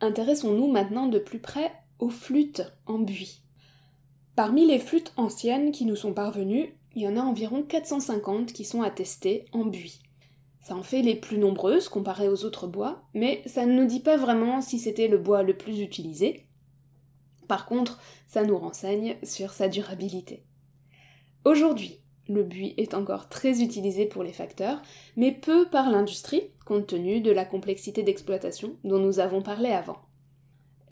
Intéressons-nous 0.02 0.72
maintenant 0.72 1.08
de 1.08 1.20
plus 1.20 1.40
près 1.40 1.74
aux 2.00 2.10
flûtes 2.10 2.72
en 2.86 3.00
buis. 3.00 3.42
Parmi 4.38 4.66
les 4.66 4.80
flûtes 4.80 5.12
anciennes 5.18 5.74
qui 5.74 5.86
nous 5.86 5.98
sont 5.98 6.14
parvenues, 6.14 6.74
il 6.96 7.02
y 7.02 7.08
en 7.08 7.18
a 7.18 7.22
environ 7.22 7.64
450 7.64 8.54
qui 8.54 8.64
sont 8.64 8.82
attestées 8.82 9.46
en 9.52 9.66
buis. 9.66 10.00
En 10.72 10.84
fait 10.84 11.02
les 11.02 11.16
plus 11.16 11.38
nombreuses 11.38 11.90
comparées 11.90 12.30
aux 12.30 12.46
autres 12.46 12.68
bois, 12.68 13.04
mais 13.14 13.42
ça 13.46 13.66
ne 13.66 13.74
nous 13.74 13.88
dit 13.88 14.02
pas 14.02 14.18
vraiment 14.18 14.62
si 14.62 14.78
c'était 14.78 15.08
le 15.08 15.18
bois 15.18 15.44
le 15.44 15.58
plus 15.58 15.82
utilisé. 15.82 16.48
Par 17.48 17.66
contre, 17.66 18.00
ça 18.28 18.44
nous 18.44 18.58
renseigne 18.58 19.18
sur 19.24 19.52
sa 19.52 19.68
durabilité. 19.68 20.46
Aujourd'hui, 21.44 22.00
le 22.28 22.44
buis 22.44 22.76
est 22.78 22.94
encore 22.94 23.28
très 23.28 23.64
utilisé 23.64 24.06
pour 24.06 24.22
les 24.22 24.34
facteurs, 24.34 24.82
mais 25.18 25.32
peu 25.32 25.68
par 25.68 25.90
l'industrie, 25.90 26.44
compte 26.66 26.88
tenu 26.88 27.22
de 27.22 27.32
la 27.32 27.46
complexité 27.46 28.04
d'exploitation 28.04 28.76
dont 28.84 29.00
nous 29.00 29.20
avons 29.20 29.42
parlé 29.42 29.72
avant. 29.72 29.98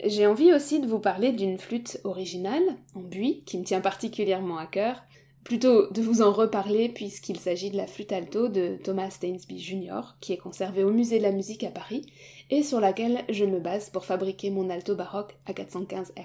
J'ai 0.04 0.26
envie 0.26 0.52
aussi 0.52 0.80
de 0.80 0.86
vous 0.86 0.98
parler 0.98 1.32
d'une 1.32 1.58
flûte 1.58 2.00
originale, 2.04 2.62
en 2.94 3.00
buis, 3.00 3.44
qui 3.44 3.58
me 3.58 3.64
tient 3.64 3.80
particulièrement 3.80 4.58
à 4.58 4.66
cœur, 4.66 5.02
plutôt 5.48 5.90
de 5.90 6.02
vous 6.02 6.20
en 6.20 6.30
reparler 6.30 6.90
puisqu'il 6.90 7.40
s'agit 7.40 7.70
de 7.70 7.78
la 7.78 7.86
flûte 7.86 8.12
alto 8.12 8.48
de 8.48 8.76
Thomas 8.84 9.08
Stainsby 9.08 9.58
Jr., 9.58 10.14
qui 10.20 10.34
est 10.34 10.36
conservée 10.36 10.84
au 10.84 10.90
musée 10.90 11.16
de 11.16 11.22
la 11.22 11.32
musique 11.32 11.64
à 11.64 11.70
Paris, 11.70 12.04
et 12.50 12.62
sur 12.62 12.80
laquelle 12.80 13.24
je 13.30 13.46
me 13.46 13.58
base 13.58 13.88
pour 13.88 14.04
fabriquer 14.04 14.50
mon 14.50 14.68
alto 14.68 14.94
baroque 14.94 15.38
à 15.46 15.54
415 15.54 16.12
Hz. 16.18 16.22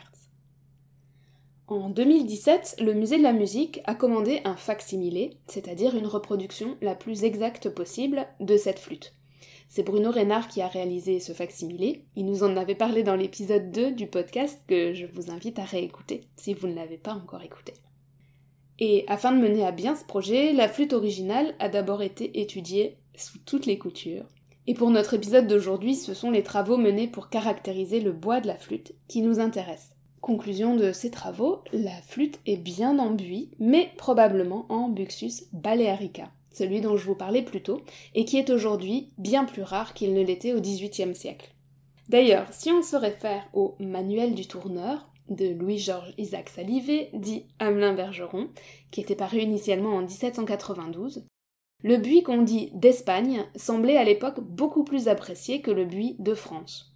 En 1.67 1.89
2017, 1.89 2.75
le 2.81 2.93
musée 2.93 3.17
de 3.17 3.23
la 3.23 3.31
musique 3.31 3.79
a 3.85 3.95
commandé 3.95 4.41
un 4.43 4.57
facsimilé, 4.57 5.37
c'est-à-dire 5.47 5.95
une 5.95 6.05
reproduction 6.05 6.75
la 6.81 6.93
plus 6.93 7.23
exacte 7.23 7.69
possible 7.69 8.27
de 8.41 8.57
cette 8.57 8.79
flûte. 8.79 9.15
C'est 9.69 9.83
Bruno 9.83 10.11
Reynard 10.11 10.49
qui 10.49 10.61
a 10.61 10.67
réalisé 10.67 11.21
ce 11.21 11.31
facsimilé. 11.31 12.03
Il 12.17 12.25
nous 12.25 12.43
en 12.43 12.57
avait 12.57 12.75
parlé 12.75 13.03
dans 13.03 13.15
l'épisode 13.15 13.71
2 13.71 13.93
du 13.93 14.07
podcast 14.07 14.59
que 14.67 14.93
je 14.93 15.05
vous 15.05 15.31
invite 15.31 15.59
à 15.59 15.63
réécouter 15.63 16.27
si 16.35 16.53
vous 16.53 16.67
ne 16.67 16.75
l'avez 16.75 16.97
pas 16.97 17.13
encore 17.13 17.41
écouté. 17.41 17.73
Et 18.85 19.05
afin 19.07 19.31
de 19.31 19.37
mener 19.37 19.65
à 19.65 19.71
bien 19.71 19.95
ce 19.95 20.03
projet, 20.03 20.51
la 20.51 20.67
flûte 20.67 20.91
originale 20.91 21.55
a 21.59 21.69
d'abord 21.69 22.01
été 22.01 22.41
étudiée 22.41 22.97
sous 23.15 23.37
toutes 23.45 23.65
les 23.65 23.77
coutures. 23.77 24.25
Et 24.67 24.73
pour 24.73 24.89
notre 24.89 25.13
épisode 25.13 25.47
d'aujourd'hui, 25.47 25.95
ce 25.95 26.13
sont 26.13 26.31
les 26.31 26.43
travaux 26.43 26.75
menés 26.75 27.07
pour 27.07 27.29
caractériser 27.29 28.01
le 28.01 28.11
bois 28.11 28.41
de 28.41 28.47
la 28.47 28.57
flûte 28.57 28.93
qui 29.07 29.21
nous 29.21 29.39
intéressent. 29.39 29.95
Conclusion 30.19 30.75
de 30.75 30.91
ces 30.91 31.11
travaux, 31.11 31.61
la 31.71 31.95
flûte 32.05 32.41
est 32.45 32.57
bien 32.57 32.99
en 32.99 33.11
buis, 33.11 33.51
mais 33.57 33.89
probablement 33.95 34.65
en 34.67 34.89
Buxus 34.89 35.45
balearica, 35.53 36.29
celui 36.51 36.81
dont 36.81 36.97
je 36.97 37.05
vous 37.05 37.15
parlais 37.15 37.41
plus 37.41 37.63
tôt, 37.63 37.83
et 38.15 38.25
qui 38.25 38.37
est 38.37 38.49
aujourd'hui 38.49 39.07
bien 39.17 39.45
plus 39.45 39.63
rare 39.63 39.93
qu'il 39.93 40.13
ne 40.13 40.21
l'était 40.21 40.51
au 40.51 40.59
XVIIIe 40.59 41.15
siècle. 41.15 41.52
D'ailleurs, 42.13 42.45
si 42.51 42.71
on 42.71 42.83
se 42.83 42.95
réfère 42.95 43.49
au 43.53 43.75
Manuel 43.79 44.35
du 44.35 44.47
tourneur, 44.47 45.09
de 45.29 45.47
Louis-Georges 45.47 46.13
Isaac 46.19 46.47
Salivé, 46.47 47.09
dit 47.13 47.47
Hamelin 47.57 47.93
Bergeron, 47.93 48.49
qui 48.91 49.01
était 49.01 49.15
paru 49.15 49.39
initialement 49.39 49.95
en 49.95 50.01
1792, 50.01 51.25
le 51.81 51.97
buis 51.97 52.21
qu'on 52.21 52.43
dit 52.43 52.69
d'Espagne 52.75 53.43
semblait 53.55 53.97
à 53.97 54.03
l'époque 54.03 54.41
beaucoup 54.41 54.83
plus 54.83 55.07
apprécié 55.07 55.61
que 55.61 55.71
le 55.71 55.85
buis 55.85 56.15
de 56.19 56.35
France. 56.35 56.93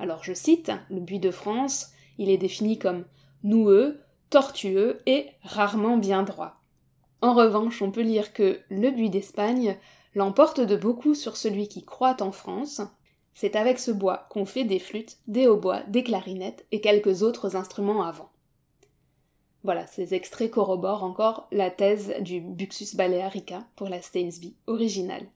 Alors 0.00 0.24
je 0.24 0.32
cite, 0.34 0.72
le 0.90 0.98
buis 0.98 1.20
de 1.20 1.30
France, 1.30 1.92
il 2.18 2.28
est 2.28 2.36
défini 2.36 2.76
comme 2.76 3.04
noueux, 3.44 4.00
tortueux 4.30 5.00
et 5.06 5.28
rarement 5.44 5.96
bien 5.96 6.24
droit. 6.24 6.60
En 7.20 7.34
revanche, 7.34 7.82
on 7.82 7.92
peut 7.92 8.02
lire 8.02 8.32
que 8.32 8.58
le 8.70 8.90
buis 8.90 9.10
d'Espagne 9.10 9.78
l'emporte 10.16 10.60
de 10.60 10.74
beaucoup 10.74 11.14
sur 11.14 11.36
celui 11.36 11.68
qui 11.68 11.84
croît 11.84 12.20
en 12.20 12.32
France, 12.32 12.80
c'est 13.36 13.54
avec 13.54 13.78
ce 13.78 13.90
bois 13.90 14.26
qu'on 14.30 14.46
fait 14.46 14.64
des 14.64 14.78
flûtes, 14.78 15.18
des 15.28 15.46
hautbois, 15.46 15.82
des 15.88 16.02
clarinettes 16.02 16.64
et 16.72 16.80
quelques 16.80 17.22
autres 17.22 17.54
instruments 17.54 18.02
avant. 18.02 18.30
Voilà, 19.62 19.86
ces 19.86 20.14
extraits 20.14 20.50
corroborent 20.50 21.04
encore 21.04 21.46
la 21.52 21.70
thèse 21.70 22.14
du 22.20 22.40
Buxus 22.40 22.96
balearica 22.96 23.66
pour 23.76 23.90
la 23.90 24.00
Stainsby 24.00 24.56
originale. 24.66 25.26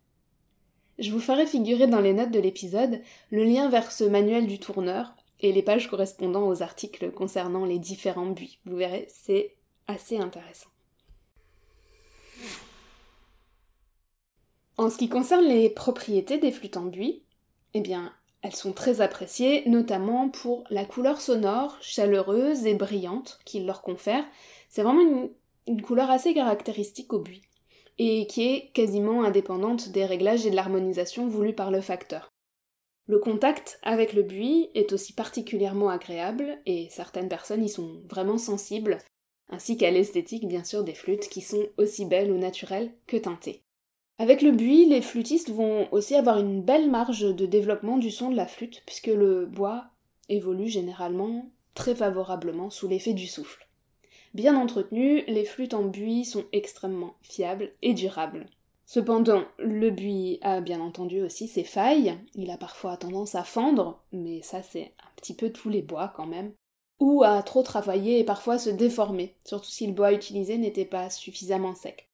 Je 0.98 1.12
vous 1.12 1.20
ferai 1.20 1.46
figurer 1.46 1.88
dans 1.88 2.00
les 2.00 2.14
notes 2.14 2.30
de 2.30 2.40
l'épisode 2.40 3.02
le 3.30 3.44
lien 3.44 3.68
vers 3.68 3.92
ce 3.92 4.04
manuel 4.04 4.46
du 4.46 4.58
tourneur 4.58 5.12
et 5.40 5.52
les 5.52 5.62
pages 5.62 5.90
correspondant 5.90 6.48
aux 6.48 6.62
articles 6.62 7.12
concernant 7.12 7.66
les 7.66 7.78
différents 7.78 8.30
buis. 8.30 8.60
Vous 8.64 8.76
verrez, 8.76 9.08
c'est 9.10 9.56
assez 9.88 10.16
intéressant. 10.16 10.70
En 14.78 14.88
ce 14.88 14.96
qui 14.96 15.10
concerne 15.10 15.44
les 15.44 15.68
propriétés 15.68 16.38
des 16.38 16.50
flûtes 16.50 16.78
en 16.78 16.86
buis, 16.86 17.24
eh 17.74 17.80
bien, 17.80 18.12
elles 18.42 18.54
sont 18.54 18.72
très 18.72 19.00
appréciées, 19.00 19.68
notamment 19.68 20.28
pour 20.28 20.64
la 20.70 20.84
couleur 20.84 21.20
sonore, 21.20 21.76
chaleureuse 21.80 22.66
et 22.66 22.74
brillante 22.74 23.38
qu'ils 23.44 23.66
leur 23.66 23.82
confèrent. 23.82 24.26
C'est 24.68 24.82
vraiment 24.82 25.02
une, 25.02 25.30
une, 25.66 25.82
couleur 25.82 26.10
assez 26.10 26.32
caractéristique 26.32 27.12
au 27.12 27.18
buis, 27.18 27.42
et 27.98 28.26
qui 28.26 28.42
est 28.46 28.70
quasiment 28.72 29.24
indépendante 29.24 29.90
des 29.90 30.06
réglages 30.06 30.46
et 30.46 30.50
de 30.50 30.56
l'harmonisation 30.56 31.28
voulus 31.28 31.54
par 31.54 31.70
le 31.70 31.80
facteur. 31.80 32.30
Le 33.06 33.18
contact 33.18 33.78
avec 33.82 34.12
le 34.12 34.22
buis 34.22 34.70
est 34.74 34.92
aussi 34.92 35.12
particulièrement 35.12 35.90
agréable, 35.90 36.58
et 36.64 36.88
certaines 36.90 37.28
personnes 37.28 37.64
y 37.64 37.68
sont 37.68 38.02
vraiment 38.08 38.38
sensibles, 38.38 38.98
ainsi 39.50 39.76
qu'à 39.76 39.90
l'esthétique 39.90 40.46
bien 40.46 40.64
sûr 40.64 40.84
des 40.84 40.94
flûtes 40.94 41.28
qui 41.28 41.42
sont 41.42 41.66
aussi 41.76 42.06
belles 42.06 42.30
ou 42.30 42.38
naturelles 42.38 42.94
que 43.06 43.16
teintées. 43.16 43.64
Avec 44.20 44.42
le 44.42 44.50
buis, 44.50 44.84
les 44.84 45.00
flûtistes 45.00 45.48
vont 45.48 45.88
aussi 45.92 46.14
avoir 46.14 46.38
une 46.38 46.60
belle 46.60 46.90
marge 46.90 47.34
de 47.34 47.46
développement 47.46 47.96
du 47.96 48.10
son 48.10 48.28
de 48.28 48.36
la 48.36 48.46
flûte, 48.46 48.82
puisque 48.84 49.06
le 49.06 49.46
bois 49.46 49.86
évolue 50.28 50.68
généralement 50.68 51.46
très 51.72 51.94
favorablement 51.94 52.68
sous 52.68 52.86
l'effet 52.86 53.14
du 53.14 53.26
souffle. 53.26 53.66
Bien 54.34 54.56
entretenues, 54.56 55.24
les 55.26 55.46
flûtes 55.46 55.72
en 55.72 55.84
buis 55.84 56.26
sont 56.26 56.44
extrêmement 56.52 57.14
fiables 57.22 57.72
et 57.80 57.94
durables. 57.94 58.44
Cependant, 58.84 59.44
le 59.56 59.88
buis 59.88 60.38
a 60.42 60.60
bien 60.60 60.82
entendu 60.82 61.22
aussi 61.22 61.48
ses 61.48 61.64
failles, 61.64 62.14
il 62.34 62.50
a 62.50 62.58
parfois 62.58 62.98
tendance 62.98 63.34
à 63.36 63.42
fendre, 63.42 64.02
mais 64.12 64.42
ça 64.42 64.62
c'est 64.62 64.92
un 65.02 65.10
petit 65.16 65.34
peu 65.34 65.48
tous 65.48 65.70
les 65.70 65.80
bois 65.80 66.12
quand 66.14 66.26
même, 66.26 66.52
ou 66.98 67.22
à 67.22 67.42
trop 67.42 67.62
travailler 67.62 68.18
et 68.18 68.24
parfois 68.24 68.58
se 68.58 68.68
déformer, 68.68 69.34
surtout 69.46 69.70
si 69.70 69.86
le 69.86 69.94
bois 69.94 70.12
utilisé 70.12 70.58
n'était 70.58 70.84
pas 70.84 71.08
suffisamment 71.08 71.74
sec. 71.74 72.09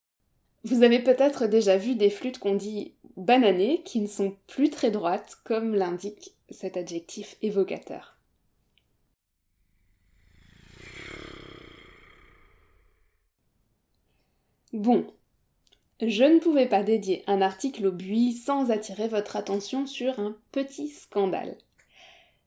Vous 0.67 0.83
avez 0.83 0.99
peut-être 0.99 1.47
déjà 1.47 1.77
vu 1.77 1.95
des 1.95 2.11
flûtes 2.11 2.41
qu'on 2.41 2.57
dit 2.57 2.93
bananées 3.17 3.83
qui 3.85 4.01
ne 4.01 4.09
sont 4.09 4.37
plus 4.49 4.69
très 4.69 4.91
droites, 4.91 5.39
comme 5.45 5.77
l'indique 5.77 6.35
cet 6.51 6.77
adjectif 6.77 7.37
évocateur. 7.41 8.19
Bon, 14.73 15.07
je 16.01 16.25
ne 16.25 16.41
pouvais 16.41 16.67
pas 16.67 16.83
dédier 16.83 17.23
un 17.29 17.43
article 17.43 17.87
au 17.87 17.93
buis 17.93 18.33
sans 18.33 18.73
attirer 18.73 19.07
votre 19.07 19.37
attention 19.37 19.87
sur 19.87 20.19
un 20.19 20.37
petit 20.51 20.89
scandale. 20.89 21.57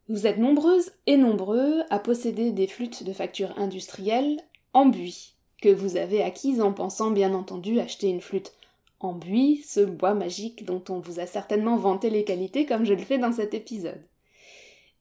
Vous 0.09 0.27
êtes 0.27 0.39
nombreuses 0.39 0.91
et 1.05 1.15
nombreux 1.15 1.83
à 1.89 1.99
posséder 1.99 2.51
des 2.51 2.67
flûtes 2.67 3.05
de 3.05 3.13
facture 3.13 3.57
industrielle 3.57 4.41
en 4.73 4.88
buis, 4.88 5.38
que 5.61 5.69
vous 5.69 5.97
avez 5.97 6.21
acquise 6.21 6.61
en 6.61 6.73
pensant 6.73 7.11
bien 7.11 7.33
entendu 7.33 7.79
acheter 7.79 8.09
une 8.09 8.21
flûte 8.21 8.53
en 8.99 9.13
buis, 9.13 9.63
ce 9.67 9.79
bois 9.79 10.13
magique 10.13 10.65
dont 10.65 10.83
on 10.89 10.99
vous 10.99 11.19
a 11.19 11.25
certainement 11.25 11.77
vanté 11.77 12.09
les 12.09 12.23
qualités 12.23 12.65
comme 12.65 12.85
je 12.85 12.93
le 12.93 13.03
fais 13.03 13.17
dans 13.17 13.31
cet 13.31 13.53
épisode. 13.53 14.03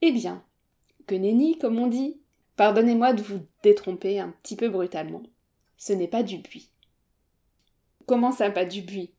Eh 0.03 0.13
bien, 0.13 0.45
que 1.07 1.15
nenni, 1.15 1.59
comme 1.59 1.79
on 1.79 1.89
dit, 1.89 2.21
pardonnez-moi 2.57 3.13
de 3.13 3.23
vous 3.23 3.41
détromper 3.63 4.21
un 4.21 4.31
petit 4.43 4.57
peu 4.57 4.69
brutalement. 4.69 5.23
Ce 5.77 5.93
n'est 5.93 6.09
pas 6.09 6.23
du 6.23 6.39
buis. 6.39 6.71
Comment 8.07 8.33
ça, 8.33 8.51
pas 8.51 8.65
du 8.65 8.83
buis? 8.83 9.11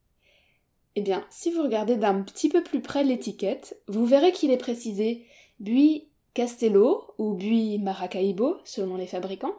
Eh 0.95 1.01
bien, 1.01 1.25
si 1.29 1.51
vous 1.51 1.63
regardez 1.63 1.97
d'un 1.97 2.21
petit 2.21 2.49
peu 2.49 2.63
plus 2.63 2.81
près 2.81 3.03
l'étiquette, 3.03 3.79
vous 3.87 4.05
verrez 4.05 4.31
qu'il 4.31 4.51
est 4.51 4.57
précisé 4.57 5.25
buis 5.59 6.09
Castello 6.33 7.13
ou 7.17 7.33
buis 7.33 7.79
Maracaibo 7.79 8.57
selon 8.63 8.95
les 8.95 9.07
fabricants, 9.07 9.55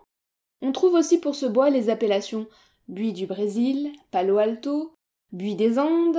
on 0.62 0.72
trouve 0.72 0.94
aussi 0.94 1.18
pour 1.18 1.34
ce 1.34 1.46
bois 1.46 1.70
les 1.70 1.90
appellations 1.90 2.46
buis 2.88 3.12
du 3.12 3.26
Brésil, 3.26 3.92
Palo 4.10 4.38
Alto, 4.38 4.94
buis 5.32 5.54
des 5.54 5.78
Andes. 5.78 6.18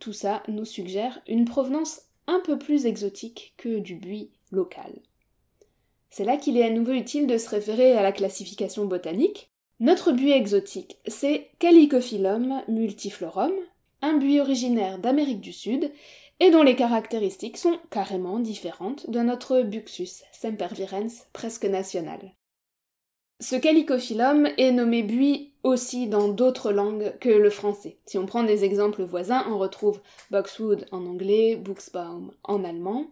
Tout 0.00 0.12
ça 0.12 0.42
nous 0.48 0.64
suggère 0.64 1.20
une 1.28 1.44
provenance 1.44 2.02
un 2.26 2.40
peu 2.40 2.58
plus 2.58 2.86
exotique 2.86 3.54
que 3.56 3.78
du 3.78 3.94
buis 3.94 4.30
local. 4.50 4.92
C'est 6.10 6.24
là 6.24 6.36
qu'il 6.36 6.56
est 6.56 6.64
à 6.64 6.70
nouveau 6.70 6.92
utile 6.92 7.26
de 7.26 7.38
se 7.38 7.48
référer 7.48 7.92
à 7.92 8.02
la 8.02 8.12
classification 8.12 8.84
botanique. 8.84 9.50
Notre 9.80 10.12
buis 10.12 10.32
exotique, 10.32 10.98
c'est 11.06 11.50
Calicophyllum 11.58 12.62
multiflorum, 12.68 13.52
un 14.02 14.16
buis 14.16 14.40
originaire 14.40 14.98
d'Amérique 14.98 15.40
du 15.40 15.52
Sud 15.52 15.90
et 16.40 16.50
dont 16.50 16.62
les 16.62 16.76
caractéristiques 16.76 17.56
sont 17.56 17.78
carrément 17.90 18.38
différentes 18.40 19.08
de 19.10 19.20
notre 19.20 19.62
Buxus 19.62 20.24
sempervirens 20.32 21.26
presque 21.32 21.64
national. 21.64 22.32
Ce 23.42 23.56
calicophyllum 23.56 24.46
est 24.56 24.70
nommé 24.70 25.02
buis 25.02 25.50
aussi 25.64 26.06
dans 26.06 26.28
d'autres 26.28 26.70
langues 26.70 27.12
que 27.18 27.28
le 27.28 27.50
français. 27.50 27.96
Si 28.06 28.16
on 28.16 28.24
prend 28.24 28.44
des 28.44 28.62
exemples 28.62 29.02
voisins, 29.02 29.44
on 29.50 29.58
retrouve 29.58 30.00
boxwood 30.30 30.86
en 30.92 31.04
anglais, 31.06 31.56
buxbaum 31.56 32.30
en 32.44 32.62
allemand. 32.62 33.10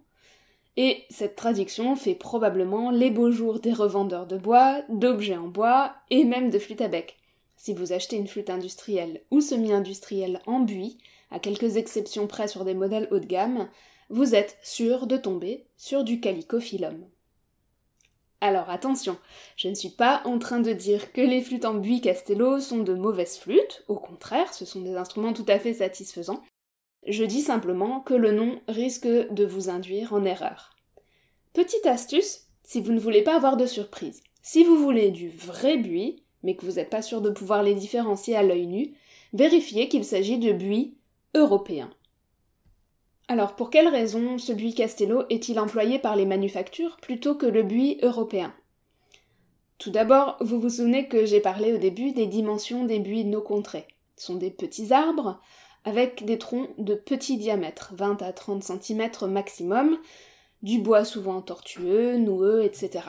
Et 0.76 1.02
cette 1.10 1.34
traduction 1.34 1.96
fait 1.96 2.14
probablement 2.14 2.92
les 2.92 3.10
beaux 3.10 3.32
jours 3.32 3.58
des 3.58 3.72
revendeurs 3.72 4.28
de 4.28 4.38
bois, 4.38 4.82
d'objets 4.88 5.36
en 5.36 5.48
bois 5.48 5.96
et 6.10 6.22
même 6.22 6.50
de 6.50 6.60
flûtes 6.60 6.80
à 6.80 6.86
bec. 6.86 7.16
Si 7.56 7.74
vous 7.74 7.92
achetez 7.92 8.14
une 8.14 8.28
flûte 8.28 8.50
industrielle 8.50 9.22
ou 9.32 9.40
semi-industrielle 9.40 10.40
en 10.46 10.60
buis, 10.60 10.98
à 11.32 11.40
quelques 11.40 11.76
exceptions 11.76 12.28
près 12.28 12.46
sur 12.46 12.64
des 12.64 12.74
modèles 12.74 13.08
haut 13.10 13.18
de 13.18 13.26
gamme, 13.26 13.68
vous 14.10 14.36
êtes 14.36 14.58
sûr 14.62 15.08
de 15.08 15.16
tomber 15.16 15.66
sur 15.76 16.04
du 16.04 16.20
calicophyllum. 16.20 17.04
Alors 18.42 18.70
attention, 18.70 19.18
je 19.56 19.68
ne 19.68 19.74
suis 19.74 19.90
pas 19.90 20.22
en 20.24 20.38
train 20.38 20.60
de 20.60 20.72
dire 20.72 21.12
que 21.12 21.20
les 21.20 21.42
flûtes 21.42 21.66
en 21.66 21.74
buis 21.74 22.00
Castello 22.00 22.58
sont 22.58 22.78
de 22.78 22.94
mauvaises 22.94 23.36
flûtes, 23.36 23.84
au 23.86 23.96
contraire, 23.96 24.54
ce 24.54 24.64
sont 24.64 24.80
des 24.80 24.94
instruments 24.94 25.34
tout 25.34 25.44
à 25.48 25.58
fait 25.58 25.74
satisfaisants. 25.74 26.42
Je 27.06 27.24
dis 27.24 27.42
simplement 27.42 28.00
que 28.00 28.14
le 28.14 28.32
nom 28.32 28.60
risque 28.66 29.06
de 29.06 29.44
vous 29.44 29.68
induire 29.68 30.14
en 30.14 30.24
erreur. 30.24 30.74
Petite 31.52 31.86
astuce, 31.86 32.46
si 32.62 32.80
vous 32.80 32.92
ne 32.92 33.00
voulez 33.00 33.22
pas 33.22 33.36
avoir 33.36 33.58
de 33.58 33.66
surprise. 33.66 34.22
Si 34.42 34.64
vous 34.64 34.76
voulez 34.76 35.10
du 35.10 35.28
vrai 35.28 35.76
buis, 35.76 36.22
mais 36.42 36.56
que 36.56 36.64
vous 36.64 36.72
n'êtes 36.72 36.90
pas 36.90 37.02
sûr 37.02 37.20
de 37.20 37.30
pouvoir 37.30 37.62
les 37.62 37.74
différencier 37.74 38.36
à 38.36 38.42
l'œil 38.42 38.66
nu, 38.66 38.94
vérifiez 39.34 39.88
qu'il 39.88 40.04
s'agit 40.04 40.38
de 40.38 40.52
buis 40.52 40.96
européens. 41.34 41.90
Alors 43.30 43.54
pour 43.54 43.70
quelle 43.70 43.86
raison 43.86 44.38
ce 44.38 44.52
buis 44.52 44.74
Castello 44.74 45.22
est-il 45.30 45.60
employé 45.60 46.00
par 46.00 46.16
les 46.16 46.26
manufactures 46.26 46.96
plutôt 46.96 47.36
que 47.36 47.46
le 47.46 47.62
buis 47.62 47.96
européen? 48.02 48.52
Tout 49.78 49.92
d'abord, 49.92 50.36
vous 50.40 50.58
vous 50.58 50.68
souvenez 50.68 51.06
que 51.06 51.24
j'ai 51.26 51.38
parlé 51.38 51.72
au 51.72 51.78
début 51.78 52.10
des 52.10 52.26
dimensions 52.26 52.84
des 52.84 52.98
buis 52.98 53.22
de 53.22 53.28
nos 53.28 53.40
contrées. 53.40 53.86
Ce 54.16 54.26
sont 54.26 54.34
des 54.34 54.50
petits 54.50 54.92
arbres 54.92 55.40
avec 55.84 56.24
des 56.24 56.38
troncs 56.38 56.70
de 56.78 56.96
petit 56.96 57.36
diamètre, 57.36 57.92
20 57.94 58.20
à 58.20 58.32
30 58.32 58.64
cm 58.64 59.08
maximum, 59.28 59.96
du 60.64 60.80
bois 60.80 61.04
souvent 61.04 61.40
tortueux, 61.40 62.16
noueux, 62.16 62.64
etc. 62.64 63.04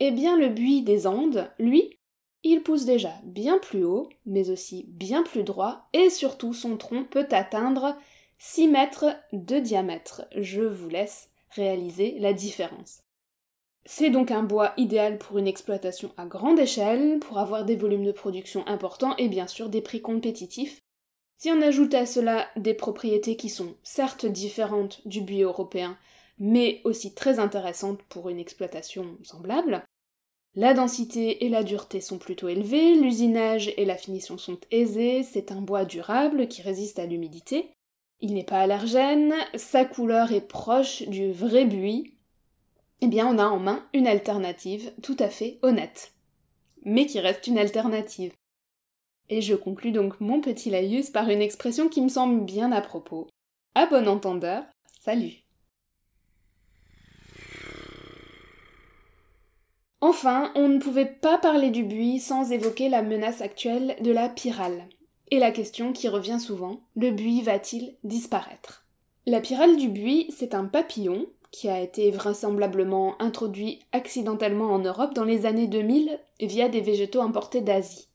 Eh 0.00 0.10
bien 0.10 0.36
le 0.36 0.50
buis 0.50 0.82
des 0.82 1.06
Andes, 1.06 1.50
lui, 1.58 1.98
il 2.42 2.62
pousse 2.62 2.84
déjà 2.84 3.14
bien 3.24 3.56
plus 3.56 3.84
haut, 3.84 4.10
mais 4.26 4.50
aussi 4.50 4.84
bien 4.88 5.22
plus 5.22 5.44
droit, 5.44 5.88
et 5.94 6.10
surtout 6.10 6.52
son 6.52 6.76
tronc 6.76 7.04
peut 7.04 7.26
atteindre 7.30 7.96
6 8.38 8.68
mètres 8.68 9.16
de 9.32 9.58
diamètre. 9.58 10.26
Je 10.36 10.62
vous 10.62 10.88
laisse 10.88 11.30
réaliser 11.50 12.18
la 12.18 12.32
différence. 12.32 13.02
C'est 13.84 14.10
donc 14.10 14.30
un 14.30 14.42
bois 14.42 14.72
idéal 14.76 15.16
pour 15.16 15.38
une 15.38 15.46
exploitation 15.46 16.12
à 16.16 16.26
grande 16.26 16.58
échelle, 16.58 17.20
pour 17.20 17.38
avoir 17.38 17.64
des 17.64 17.76
volumes 17.76 18.04
de 18.04 18.12
production 18.12 18.66
importants 18.66 19.16
et 19.16 19.28
bien 19.28 19.46
sûr 19.46 19.68
des 19.68 19.80
prix 19.80 20.02
compétitifs. 20.02 20.80
Si 21.38 21.50
on 21.50 21.62
ajoute 21.62 21.94
à 21.94 22.04
cela 22.04 22.48
des 22.56 22.74
propriétés 22.74 23.36
qui 23.36 23.48
sont 23.48 23.76
certes 23.82 24.26
différentes 24.26 25.06
du 25.06 25.20
buis 25.20 25.42
européen, 25.42 25.96
mais 26.38 26.80
aussi 26.84 27.14
très 27.14 27.38
intéressantes 27.38 28.02
pour 28.08 28.28
une 28.28 28.40
exploitation 28.40 29.16
semblable, 29.22 29.84
la 30.54 30.74
densité 30.74 31.44
et 31.44 31.48
la 31.48 31.62
dureté 31.62 32.00
sont 32.00 32.18
plutôt 32.18 32.48
élevées, 32.48 32.94
l'usinage 32.94 33.72
et 33.76 33.84
la 33.84 33.96
finition 33.96 34.38
sont 34.38 34.58
aisés, 34.70 35.22
c'est 35.22 35.52
un 35.52 35.60
bois 35.60 35.84
durable 35.84 36.48
qui 36.48 36.62
résiste 36.62 36.98
à 36.98 37.06
l'humidité, 37.06 37.70
il 38.20 38.34
n'est 38.34 38.44
pas 38.44 38.60
allergène, 38.60 39.34
sa 39.54 39.84
couleur 39.84 40.32
est 40.32 40.46
proche 40.46 41.02
du 41.08 41.32
vrai 41.32 41.64
buis, 41.64 42.14
eh 43.00 43.08
bien 43.08 43.26
on 43.26 43.38
a 43.38 43.46
en 43.46 43.58
main 43.58 43.86
une 43.92 44.06
alternative 44.06 44.92
tout 45.02 45.16
à 45.18 45.28
fait 45.28 45.58
honnête. 45.62 46.12
Mais 46.84 47.06
qui 47.06 47.20
reste 47.20 47.46
une 47.46 47.58
alternative. 47.58 48.32
Et 49.28 49.42
je 49.42 49.54
conclus 49.54 49.92
donc 49.92 50.20
mon 50.20 50.40
petit 50.40 50.70
laïus 50.70 51.10
par 51.10 51.28
une 51.28 51.42
expression 51.42 51.88
qui 51.88 52.00
me 52.00 52.08
semble 52.08 52.44
bien 52.44 52.72
à 52.72 52.80
propos. 52.80 53.28
À 53.74 53.86
bon 53.86 54.08
entendeur, 54.08 54.64
salut 55.04 55.42
Enfin, 60.00 60.52
on 60.54 60.68
ne 60.68 60.78
pouvait 60.78 61.06
pas 61.06 61.38
parler 61.38 61.70
du 61.70 61.82
buis 61.82 62.20
sans 62.20 62.52
évoquer 62.52 62.88
la 62.88 63.02
menace 63.02 63.40
actuelle 63.40 63.96
de 64.02 64.12
la 64.12 64.28
pyrale. 64.28 64.88
Et 65.30 65.38
la 65.38 65.50
question 65.50 65.92
qui 65.92 66.08
revient 66.08 66.38
souvent, 66.38 66.80
le 66.94 67.10
buis 67.10 67.42
va-t-il 67.42 67.96
disparaître? 68.04 68.86
La 69.26 69.40
pyrale 69.40 69.76
du 69.76 69.88
buis, 69.88 70.32
c'est 70.36 70.54
un 70.54 70.66
papillon 70.66 71.26
qui 71.50 71.68
a 71.68 71.80
été 71.80 72.10
vraisemblablement 72.10 73.20
introduit 73.20 73.80
accidentellement 73.92 74.70
en 74.70 74.78
Europe 74.78 75.14
dans 75.14 75.24
les 75.24 75.46
années 75.46 75.66
2000 75.66 76.18
via 76.40 76.68
des 76.68 76.80
végétaux 76.80 77.22
importés 77.22 77.60
d'Asie. 77.60 78.08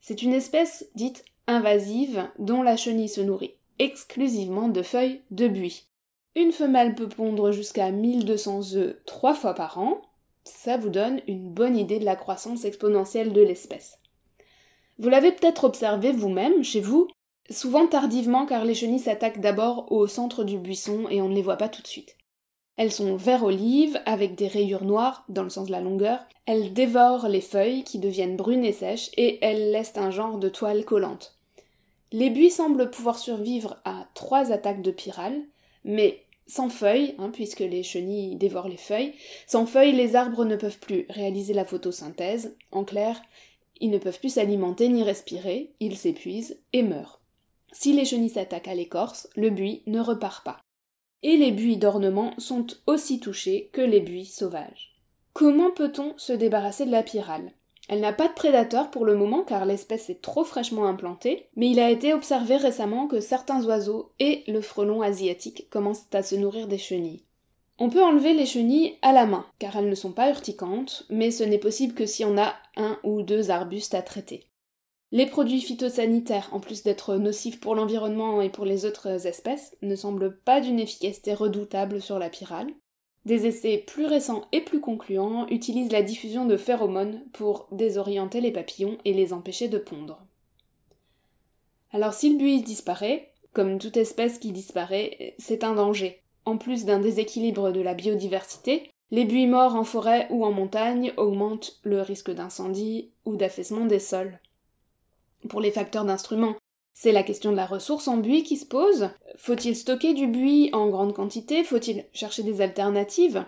C'est 0.00 0.22
une 0.22 0.32
espèce 0.32 0.86
dite 0.94 1.24
invasive 1.46 2.28
dont 2.38 2.62
la 2.62 2.76
chenille 2.76 3.08
se 3.08 3.20
nourrit 3.20 3.54
exclusivement 3.78 4.68
de 4.68 4.82
feuilles 4.82 5.20
de 5.30 5.48
buis. 5.48 5.86
Une 6.34 6.52
femelle 6.52 6.94
peut 6.94 7.08
pondre 7.08 7.50
jusqu'à 7.50 7.90
1200 7.90 8.74
œufs 8.74 8.96
trois 9.06 9.34
fois 9.34 9.54
par 9.54 9.78
an. 9.78 10.02
Ça 10.44 10.76
vous 10.76 10.90
donne 10.90 11.20
une 11.26 11.50
bonne 11.50 11.76
idée 11.76 11.98
de 11.98 12.04
la 12.04 12.16
croissance 12.16 12.64
exponentielle 12.64 13.32
de 13.32 13.40
l'espèce. 13.40 13.98
Vous 14.98 15.08
l'avez 15.08 15.32
peut-être 15.32 15.64
observé 15.64 16.12
vous-même, 16.12 16.64
chez 16.64 16.80
vous, 16.80 17.08
souvent 17.50 17.86
tardivement 17.86 18.46
car 18.46 18.64
les 18.64 18.74
chenilles 18.74 18.98
s'attaquent 18.98 19.40
d'abord 19.40 19.90
au 19.92 20.06
centre 20.06 20.44
du 20.44 20.58
buisson 20.58 21.06
et 21.10 21.20
on 21.20 21.28
ne 21.28 21.34
les 21.34 21.42
voit 21.42 21.56
pas 21.56 21.68
tout 21.68 21.82
de 21.82 21.86
suite. 21.86 22.16
Elles 22.76 22.92
sont 22.92 23.16
vert 23.16 23.44
olive 23.44 24.00
avec 24.04 24.34
des 24.34 24.48
rayures 24.48 24.84
noires 24.84 25.24
dans 25.28 25.42
le 25.42 25.50
sens 25.50 25.66
de 25.66 25.72
la 25.72 25.80
longueur. 25.80 26.20
Elles 26.44 26.72
dévorent 26.74 27.28
les 27.28 27.40
feuilles 27.40 27.84
qui 27.84 27.98
deviennent 27.98 28.36
brunes 28.36 28.64
et 28.64 28.72
sèches 28.72 29.10
et 29.16 29.38
elles 29.42 29.70
laissent 29.70 29.96
un 29.96 30.10
genre 30.10 30.38
de 30.38 30.48
toile 30.48 30.84
collante. 30.84 31.36
Les 32.12 32.30
buis 32.30 32.50
semblent 32.50 32.90
pouvoir 32.90 33.18
survivre 33.18 33.78
à 33.84 34.06
trois 34.14 34.52
attaques 34.52 34.82
de 34.82 34.90
pyrale, 34.90 35.42
mais 35.84 36.22
sans 36.46 36.68
feuilles, 36.68 37.14
hein, 37.18 37.30
puisque 37.32 37.60
les 37.60 37.82
chenilles 37.82 38.36
dévorent 38.36 38.68
les 38.68 38.76
feuilles, 38.76 39.14
sans 39.46 39.66
feuilles, 39.66 39.92
les 39.92 40.14
arbres 40.14 40.44
ne 40.44 40.54
peuvent 40.54 40.78
plus 40.78 41.06
réaliser 41.08 41.54
la 41.54 41.64
photosynthèse. 41.64 42.56
En 42.70 42.84
clair, 42.84 43.20
ils 43.80 43.90
ne 43.90 43.98
peuvent 43.98 44.18
plus 44.18 44.34
s'alimenter 44.34 44.88
ni 44.88 45.02
respirer, 45.02 45.74
ils 45.80 45.96
s'épuisent 45.96 46.58
et 46.72 46.82
meurent. 46.82 47.20
Si 47.72 47.92
les 47.92 48.04
chenilles 48.04 48.30
s'attaquent 48.30 48.68
à 48.68 48.74
l'écorce, 48.74 49.28
le 49.36 49.50
buis 49.50 49.82
ne 49.86 50.00
repart 50.00 50.44
pas. 50.44 50.58
Et 51.22 51.36
les 51.36 51.52
buis 51.52 51.76
d'ornement 51.76 52.32
sont 52.38 52.66
aussi 52.86 53.20
touchés 53.20 53.70
que 53.72 53.80
les 53.80 54.00
buis 54.00 54.26
sauvages. 54.26 54.96
Comment 55.32 55.70
peut-on 55.70 56.14
se 56.16 56.32
débarrasser 56.32 56.86
de 56.86 56.90
la 56.90 57.02
pyrale? 57.02 57.52
Elle 57.88 58.00
n'a 58.00 58.12
pas 58.12 58.28
de 58.28 58.32
prédateur 58.32 58.90
pour 58.90 59.04
le 59.04 59.14
moment 59.14 59.44
car 59.44 59.64
l'espèce 59.64 60.10
est 60.10 60.22
trop 60.22 60.44
fraîchement 60.44 60.86
implantée, 60.86 61.48
mais 61.54 61.70
il 61.70 61.78
a 61.78 61.90
été 61.90 62.14
observé 62.14 62.56
récemment 62.56 63.06
que 63.06 63.20
certains 63.20 63.64
oiseaux 63.64 64.12
et 64.18 64.42
le 64.48 64.60
frelon 64.60 65.02
asiatique 65.02 65.68
commencent 65.70 66.06
à 66.12 66.22
se 66.22 66.34
nourrir 66.34 66.66
des 66.66 66.78
chenilles. 66.78 67.25
On 67.78 67.90
peut 67.90 68.02
enlever 68.02 68.32
les 68.32 68.46
chenilles 68.46 68.96
à 69.02 69.12
la 69.12 69.26
main, 69.26 69.44
car 69.58 69.76
elles 69.76 69.90
ne 69.90 69.94
sont 69.94 70.12
pas 70.12 70.30
urticantes, 70.30 71.04
mais 71.10 71.30
ce 71.30 71.44
n'est 71.44 71.58
possible 71.58 71.94
que 71.94 72.06
si 72.06 72.24
on 72.24 72.38
a 72.38 72.54
un 72.76 72.98
ou 73.04 73.22
deux 73.22 73.50
arbustes 73.50 73.94
à 73.94 74.00
traiter. 74.00 74.44
Les 75.12 75.26
produits 75.26 75.60
phytosanitaires, 75.60 76.48
en 76.52 76.60
plus 76.60 76.82
d'être 76.82 77.16
nocifs 77.16 77.60
pour 77.60 77.74
l'environnement 77.74 78.40
et 78.40 78.48
pour 78.48 78.64
les 78.64 78.86
autres 78.86 79.26
espèces, 79.26 79.76
ne 79.82 79.94
semblent 79.94 80.38
pas 80.38 80.60
d'une 80.60 80.80
efficacité 80.80 81.34
redoutable 81.34 82.00
sur 82.00 82.18
la 82.18 82.30
pyrale. 82.30 82.68
Des 83.24 83.46
essais 83.46 83.78
plus 83.78 84.06
récents 84.06 84.46
et 84.52 84.62
plus 84.62 84.80
concluants 84.80 85.46
utilisent 85.48 85.92
la 85.92 86.02
diffusion 86.02 86.46
de 86.46 86.56
phéromones 86.56 87.22
pour 87.32 87.68
désorienter 87.72 88.40
les 88.40 88.52
papillons 88.52 88.98
et 89.04 89.12
les 89.12 89.32
empêcher 89.32 89.68
de 89.68 89.78
pondre. 89.78 90.24
Alors 91.92 92.14
si 92.14 92.30
le 92.30 92.38
buis 92.38 92.62
disparaît, 92.62 93.32
comme 93.52 93.78
toute 93.78 93.96
espèce 93.96 94.38
qui 94.38 94.52
disparaît, 94.52 95.34
c'est 95.38 95.64
un 95.64 95.74
danger, 95.74 96.22
en 96.46 96.56
plus 96.56 96.84
d'un 96.84 97.00
déséquilibre 97.00 97.70
de 97.72 97.80
la 97.80 97.94
biodiversité, 97.94 98.90
les 99.10 99.24
buis 99.24 99.46
morts 99.46 99.76
en 99.76 99.84
forêt 99.84 100.26
ou 100.30 100.44
en 100.44 100.52
montagne 100.52 101.12
augmentent 101.16 101.78
le 101.82 102.00
risque 102.00 102.30
d'incendie 102.30 103.10
ou 103.24 103.36
d'affaissement 103.36 103.84
des 103.84 103.98
sols. 103.98 104.40
Pour 105.48 105.60
les 105.60 105.70
facteurs 105.70 106.04
d'instruments, 106.04 106.56
c'est 106.94 107.12
la 107.12 107.22
question 107.22 107.50
de 107.50 107.56
la 107.56 107.66
ressource 107.66 108.08
en 108.08 108.16
buis 108.16 108.42
qui 108.42 108.56
se 108.56 108.64
pose. 108.64 109.10
Faut-il 109.36 109.76
stocker 109.76 110.14
du 110.14 110.26
buis 110.26 110.70
en 110.72 110.88
grande 110.88 111.12
quantité? 111.12 111.62
Faut-il 111.62 112.06
chercher 112.12 112.42
des 112.42 112.62
alternatives? 112.62 113.44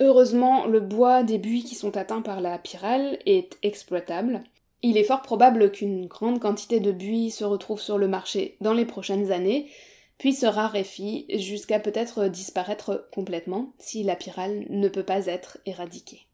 Heureusement, 0.00 0.66
le 0.66 0.80
bois 0.80 1.22
des 1.22 1.38
buis 1.38 1.64
qui 1.64 1.74
sont 1.74 1.96
atteints 1.96 2.22
par 2.22 2.40
la 2.40 2.58
pyrale 2.58 3.18
est 3.26 3.58
exploitable. 3.62 4.42
Il 4.82 4.98
est 4.98 5.04
fort 5.04 5.22
probable 5.22 5.72
qu'une 5.72 6.06
grande 6.06 6.40
quantité 6.40 6.78
de 6.78 6.92
buis 6.92 7.30
se 7.30 7.44
retrouve 7.44 7.80
sur 7.80 7.96
le 7.96 8.06
marché 8.06 8.56
dans 8.60 8.74
les 8.74 8.84
prochaines 8.84 9.32
années, 9.32 9.70
puis 10.18 10.32
se 10.32 10.46
raréfie 10.46 11.26
jusqu'à 11.38 11.80
peut-être 11.80 12.28
disparaître 12.28 13.08
complètement 13.12 13.72
si 13.78 14.02
la 14.02 14.16
pyrale 14.16 14.66
ne 14.70 14.88
peut 14.88 15.02
pas 15.02 15.26
être 15.26 15.58
éradiquée. 15.66 16.26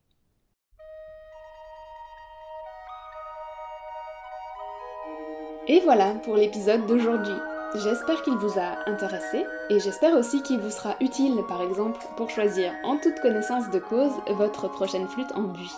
Et 5.68 5.80
voilà 5.80 6.14
pour 6.24 6.36
l'épisode 6.36 6.86
d'aujourd'hui. 6.86 7.36
J'espère 7.76 8.22
qu'il 8.22 8.34
vous 8.34 8.58
a 8.58 8.88
intéressé 8.90 9.44
et 9.68 9.78
j'espère 9.78 10.16
aussi 10.16 10.42
qu'il 10.42 10.58
vous 10.58 10.70
sera 10.70 10.96
utile 11.00 11.36
par 11.46 11.62
exemple 11.62 12.00
pour 12.16 12.28
choisir 12.28 12.72
en 12.82 12.96
toute 12.96 13.20
connaissance 13.20 13.70
de 13.70 13.78
cause 13.78 14.12
votre 14.30 14.66
prochaine 14.68 15.06
flûte 15.06 15.30
en 15.36 15.42
buis. 15.42 15.70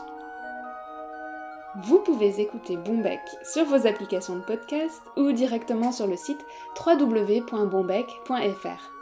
Vous 1.74 2.00
pouvez 2.00 2.38
écouter 2.38 2.76
Bombec 2.76 3.22
sur 3.42 3.64
vos 3.64 3.86
applications 3.86 4.36
de 4.36 4.42
podcast 4.42 5.00
ou 5.16 5.32
directement 5.32 5.90
sur 5.90 6.06
le 6.06 6.16
site 6.16 6.44
www.bombec.fr. 6.86 8.92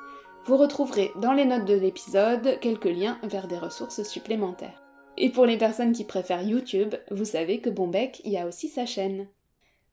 Vous 0.45 0.57
retrouverez 0.57 1.11
dans 1.17 1.33
les 1.33 1.47
notes 1.47 1.65
de 1.65 1.75
l'épisode 1.75 2.61
quelques 2.61 2.85
liens 2.85 3.19
vers 3.25 3.49
des 3.49 3.59
ressources 3.59 4.05
supplémentaires. 4.05 4.85
Et 5.17 5.31
pour 5.31 5.47
les 5.47 5.59
personnes 5.59 5.91
qui 5.91 6.05
préfèrent 6.05 6.47
YouTube, 6.47 6.95
vous 7.11 7.25
savez 7.25 7.61
que 7.61 7.71
Bombec 7.71 8.23
y 8.25 8.39
a 8.39 8.47
aussi 8.47 8.69
sa 8.69 8.87
chaîne. 8.87 9.27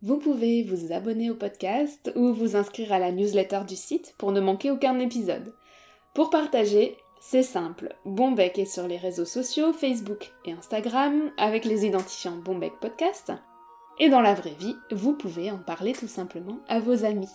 Vous 0.04 0.18
pouvez 0.18 0.62
vous 0.62 0.94
abonner 0.94 1.32
au 1.32 1.36
podcast 1.36 2.12
ou 2.16 2.32
vous 2.32 2.56
inscrire 2.56 2.94
à 2.94 3.00
la 3.00 3.12
newsletter 3.12 3.62
du 3.68 3.76
site 3.76 4.14
pour 4.20 4.32
ne 4.32 4.40
manquer 4.40 4.70
aucun 4.70 5.00
épisode. 5.00 5.52
Pour 6.14 6.30
partager, 6.30 6.96
c'est 7.20 7.44
simple, 7.44 7.96
Bombec 8.06 8.60
est 8.60 8.66
sur 8.66 8.88
les 8.88 8.98
réseaux 8.98 9.26
sociaux, 9.26 9.74
Facebook 9.74 10.32
et 10.46 10.54
Instagram, 10.54 11.32
avec 11.38 11.66
les 11.66 11.86
identifiants 11.86 12.38
Bombec 12.38 12.74
Podcast. 12.80 13.34
Et 14.00 14.10
dans 14.10 14.22
la 14.22 14.36
vraie 14.36 14.56
vie, 14.60 14.76
vous 14.92 15.14
pouvez 15.14 15.52
en 15.52 15.58
parler 15.58 15.94
tout 15.94 16.08
simplement 16.08 16.60
à 16.68 16.80
vos 16.80 17.06
amis. 17.06 17.32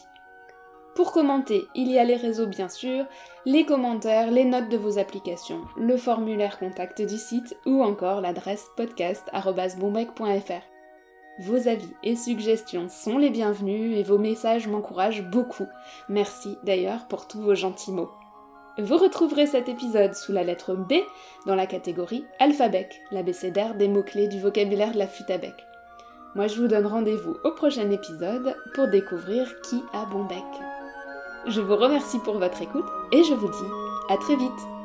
Pour 0.94 1.12
commenter, 1.12 1.62
il 1.74 1.90
y 1.90 1.98
a 1.98 2.04
les 2.04 2.16
réseaux 2.16 2.46
bien 2.46 2.68
sûr, 2.68 3.06
les 3.46 3.64
commentaires, 3.64 4.30
les 4.30 4.44
notes 4.44 4.68
de 4.68 4.76
vos 4.76 4.98
applications, 4.98 5.62
le 5.76 5.96
formulaire 5.96 6.58
contact 6.58 7.00
du 7.00 7.16
site 7.16 7.56
ou 7.66 7.82
encore 7.82 8.20
l'adresse 8.20 8.66
podcast.bombec.fr. 8.76 10.62
Vos 11.40 11.66
avis 11.66 11.94
et 12.02 12.14
suggestions 12.14 12.88
sont 12.90 13.16
les 13.16 13.30
bienvenus 13.30 13.98
et 13.98 14.02
vos 14.02 14.18
messages 14.18 14.68
m'encouragent 14.68 15.28
beaucoup. 15.30 15.66
Merci 16.10 16.56
d'ailleurs 16.62 17.08
pour 17.08 17.26
tous 17.26 17.40
vos 17.40 17.54
gentils 17.54 17.92
mots. 17.92 18.10
Vous 18.78 18.96
retrouverez 18.96 19.46
cet 19.46 19.68
épisode 19.68 20.14
sous 20.14 20.32
la 20.32 20.44
lettre 20.44 20.74
B 20.74 20.94
dans 21.44 21.54
la 21.54 21.66
catégorie 21.66 22.24
alphabet, 22.38 22.88
l'abécédaire 23.10 23.74
des 23.74 23.86
mots-clés 23.86 24.28
du 24.28 24.40
vocabulaire 24.40 24.92
de 24.92 24.98
la 24.98 25.06
flûte 25.06 25.30
à 25.30 25.36
bec. 25.36 25.66
Moi 26.34 26.46
je 26.46 26.56
vous 26.56 26.68
donne 26.68 26.86
rendez-vous 26.86 27.36
au 27.44 27.50
prochain 27.50 27.90
épisode 27.90 28.56
pour 28.74 28.88
découvrir 28.88 29.60
qui 29.60 29.82
a 29.92 30.06
bon 30.06 30.24
bec. 30.24 30.38
Je 31.48 31.60
vous 31.60 31.76
remercie 31.76 32.18
pour 32.20 32.38
votre 32.38 32.62
écoute 32.62 32.86
et 33.12 33.22
je 33.24 33.34
vous 33.34 33.50
dis 33.50 33.70
à 34.08 34.16
très 34.16 34.36
vite 34.36 34.81